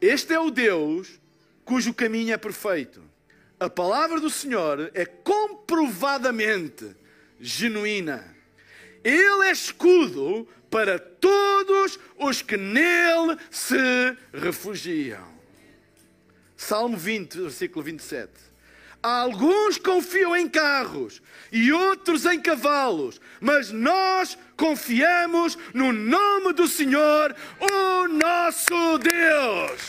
[0.00, 1.20] Este é o Deus
[1.64, 3.02] cujo caminho é perfeito.
[3.58, 6.96] A palavra do Senhor é comprovadamente
[7.38, 8.34] genuína.
[9.04, 13.76] Ele é escudo para todos os que nele se
[14.32, 15.28] refugiam.
[16.56, 18.49] Salmo 20, versículo 27.
[19.02, 27.34] Alguns confiam em carros e outros em cavalos, mas nós confiamos no nome do Senhor,
[27.58, 29.80] o nosso Deus.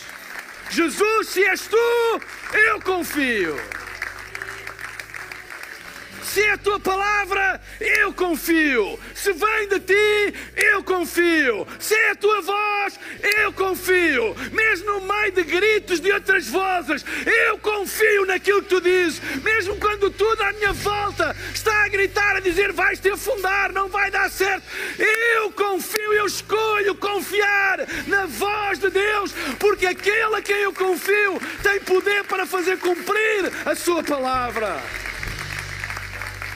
[0.70, 2.22] Jesus, se és tu,
[2.54, 3.58] eu confio.
[6.34, 8.98] Se é a tua palavra, eu confio.
[9.14, 11.68] Se vem de ti, eu confio.
[11.78, 14.34] Se é a tua voz, eu confio.
[14.54, 19.20] Mesmo no meio de gritos de outras vozes, eu confio naquilo que tu dizes.
[19.44, 23.90] Mesmo quando tudo à minha volta está a gritar, a dizer vais te afundar, não
[23.90, 24.64] vai dar certo.
[25.36, 31.42] Eu confio, eu escolho confiar na voz de Deus, porque aquele a quem eu confio
[31.62, 34.82] tem poder para fazer cumprir a sua palavra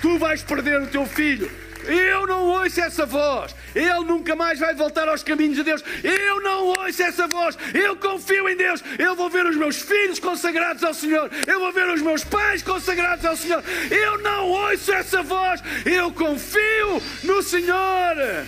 [0.05, 1.51] tu vais perder o teu filho.
[1.87, 3.55] Eu não ouço essa voz.
[3.73, 5.83] Ele nunca mais vai voltar aos caminhos de Deus.
[6.03, 7.57] Eu não ouço essa voz.
[7.73, 8.83] Eu confio em Deus.
[8.99, 11.31] Eu vou ver os meus filhos consagrados ao Senhor.
[11.47, 13.63] Eu vou ver os meus pais consagrados ao Senhor.
[13.89, 15.59] Eu não ouço essa voz.
[15.83, 18.45] Eu confio no Senhor.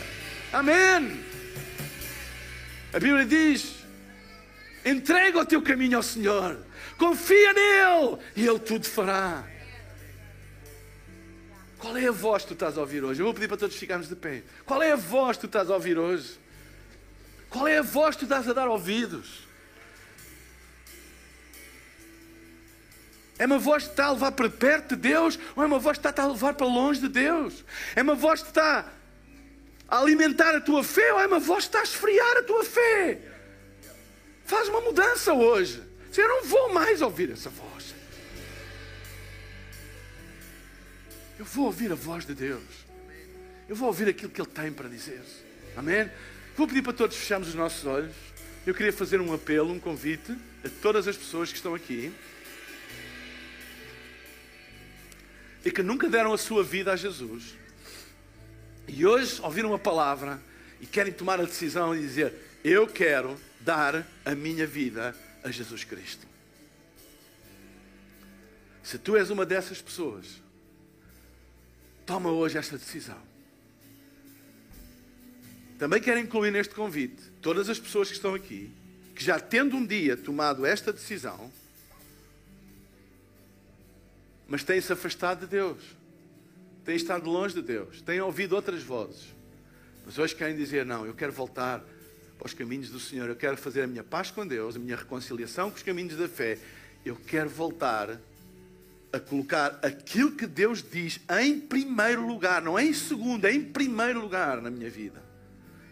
[0.53, 1.25] Amém.
[2.93, 3.83] A Bíblia diz:
[4.85, 6.59] entrega o teu caminho ao Senhor.
[6.99, 9.56] Confia nele e Ele tudo fará.
[11.77, 13.21] Qual é a voz que tu estás a ouvir hoje?
[13.21, 14.43] Eu vou pedir para todos ficarmos de pé.
[14.65, 16.39] Qual é a voz que tu estás a ouvir hoje?
[17.49, 19.47] Qual é a voz que tu estás a dar ouvidos?
[23.39, 25.97] É uma voz que está a levar para perto de Deus ou é uma voz
[25.97, 27.63] que está a levar para longe de Deus?
[27.95, 28.91] É uma voz que está
[29.87, 32.63] a alimentar a tua fé ou é uma voz que está a esfriar a tua
[32.63, 33.21] fé?
[34.45, 35.83] Faz uma mudança hoje.
[36.17, 37.93] Eu não vou mais ouvir essa voz.
[41.37, 42.63] Eu vou ouvir a voz de Deus.
[43.69, 45.21] Eu vou ouvir aquilo que Ele tem para dizer.
[45.75, 46.09] Amém?
[46.55, 48.15] Vou pedir para todos fecharmos os nossos olhos.
[48.65, 50.35] Eu queria fazer um apelo, um convite
[50.65, 52.11] a todas as pessoas que estão aqui
[55.63, 57.55] e que nunca deram a sua vida a Jesus.
[58.87, 60.41] E hoje ouviram uma palavra
[60.79, 62.33] e querem tomar a decisão e dizer:
[62.63, 66.25] Eu quero dar a minha vida a Jesus Cristo.
[68.81, 70.41] Se tu és uma dessas pessoas,
[72.07, 73.21] toma hoje esta decisão.
[75.77, 78.71] Também quero incluir neste convite todas as pessoas que estão aqui,
[79.13, 81.51] que já tendo um dia tomado esta decisão,
[84.47, 85.83] mas têm-se afastado de Deus,
[86.85, 89.25] têm estado longe de Deus, têm ouvido outras vozes,
[90.05, 91.83] mas hoje querem dizer: Não, eu quero voltar
[92.39, 95.69] aos caminhos do Senhor, eu quero fazer a minha paz com Deus, a minha reconciliação
[95.69, 96.57] com os caminhos da fé,
[97.05, 98.17] eu quero voltar
[99.17, 103.63] a colocar aquilo que Deus diz em primeiro lugar, não é em segundo, é em
[103.63, 105.21] primeiro lugar na minha vida.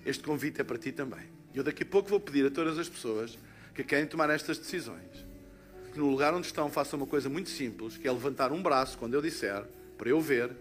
[0.05, 1.25] Este convite é para ti também.
[1.53, 3.37] Eu daqui a pouco vou pedir a todas as pessoas
[3.73, 5.25] que querem tomar estas decisões
[5.95, 8.97] que no lugar onde estão façam uma coisa muito simples, que é levantar um braço
[8.97, 9.63] quando eu disser,
[9.97, 10.51] para eu ver.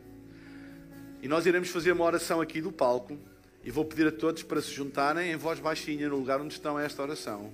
[1.21, 3.19] E nós iremos fazer uma oração aqui do palco
[3.65, 6.77] e vou pedir a todos para se juntarem em voz baixinha no lugar onde estão
[6.77, 7.53] a esta oração.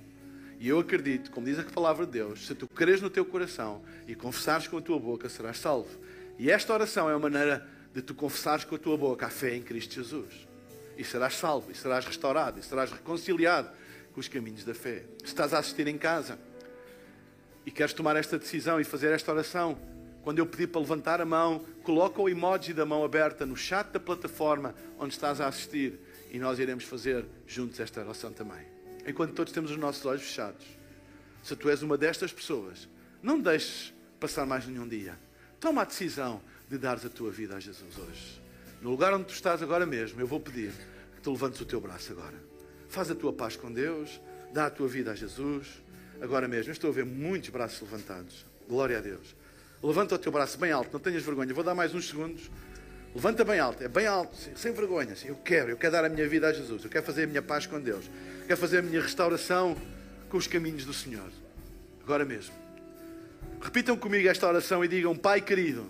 [0.61, 3.81] E eu acredito, como diz a palavra de Deus, se tu creres no teu coração
[4.07, 5.89] e confessares com a tua boca, serás salvo.
[6.37, 9.55] E esta oração é a maneira de tu confessares com a tua boca a fé
[9.55, 10.47] em Cristo Jesus.
[10.95, 13.71] E serás salvo, e serás restaurado, e serás reconciliado
[14.13, 15.05] com os caminhos da fé.
[15.21, 16.37] Se estás a assistir em casa,
[17.65, 19.75] e queres tomar esta decisão e fazer esta oração,
[20.21, 23.87] quando eu pedir para levantar a mão, coloca o emoji da mão aberta no chat
[23.87, 25.99] da plataforma onde estás a assistir
[26.29, 28.70] e nós iremos fazer juntos esta oração também.
[29.05, 30.65] Enquanto todos temos os nossos olhos fechados.
[31.43, 32.87] Se tu és uma destas pessoas,
[33.21, 35.17] não deixes passar mais nenhum dia.
[35.59, 38.41] Toma a decisão de dares a tua vida a Jesus hoje.
[38.81, 40.71] No lugar onde tu estás agora mesmo, eu vou pedir
[41.15, 42.37] que tu levantes o teu braço agora.
[42.89, 44.19] Faz a tua paz com Deus,
[44.53, 45.67] dá a tua vida a Jesus
[46.19, 46.69] agora mesmo.
[46.69, 48.45] Eu estou a ver muitos braços levantados.
[48.67, 49.35] Glória a Deus.
[49.83, 51.53] Levanta o teu braço bem alto, não tenhas vergonha.
[51.53, 52.49] Vou dar mais uns segundos.
[53.13, 55.13] Levanta bem alto, é bem alto, sem vergonha.
[55.25, 56.83] Eu quero, eu quero dar a minha vida a Jesus.
[56.83, 58.05] Eu quero fazer a minha paz com Deus.
[58.41, 59.75] Eu quero fazer a minha restauração
[60.29, 61.29] com os caminhos do Senhor.
[62.03, 62.53] Agora mesmo.
[63.61, 65.85] Repitam comigo esta oração e digam: Pai querido,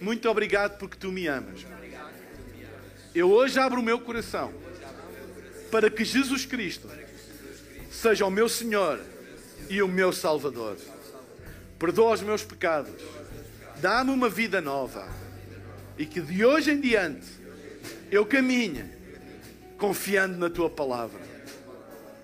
[0.00, 1.64] muito obrigado porque tu me amas.
[3.14, 4.52] Eu hoje abro o meu coração
[5.70, 6.88] para que Jesus Cristo
[7.90, 9.00] seja o meu Senhor
[9.68, 10.76] e o meu Salvador.
[11.78, 12.92] Perdoa os meus pecados.
[13.80, 15.19] Dá-me uma vida nova.
[16.00, 17.26] E que de hoje em diante
[18.10, 18.82] eu caminhe
[19.76, 21.20] confiando na tua palavra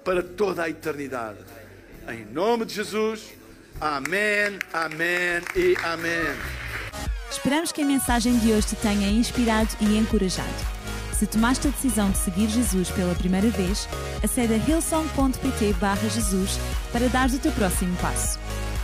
[0.03, 1.41] para toda a eternidade.
[2.09, 3.35] Em nome de Jesus.
[3.79, 6.35] Amém, amém e amém.
[7.31, 10.49] Esperamos que a mensagem de hoje te tenha inspirado e encorajado.
[11.13, 13.87] Se tomaste a decisão de seguir Jesus pela primeira vez,
[14.25, 15.75] acede a hillsong.pt
[16.15, 16.59] Jesus
[16.91, 18.39] para dar o teu próximo passo.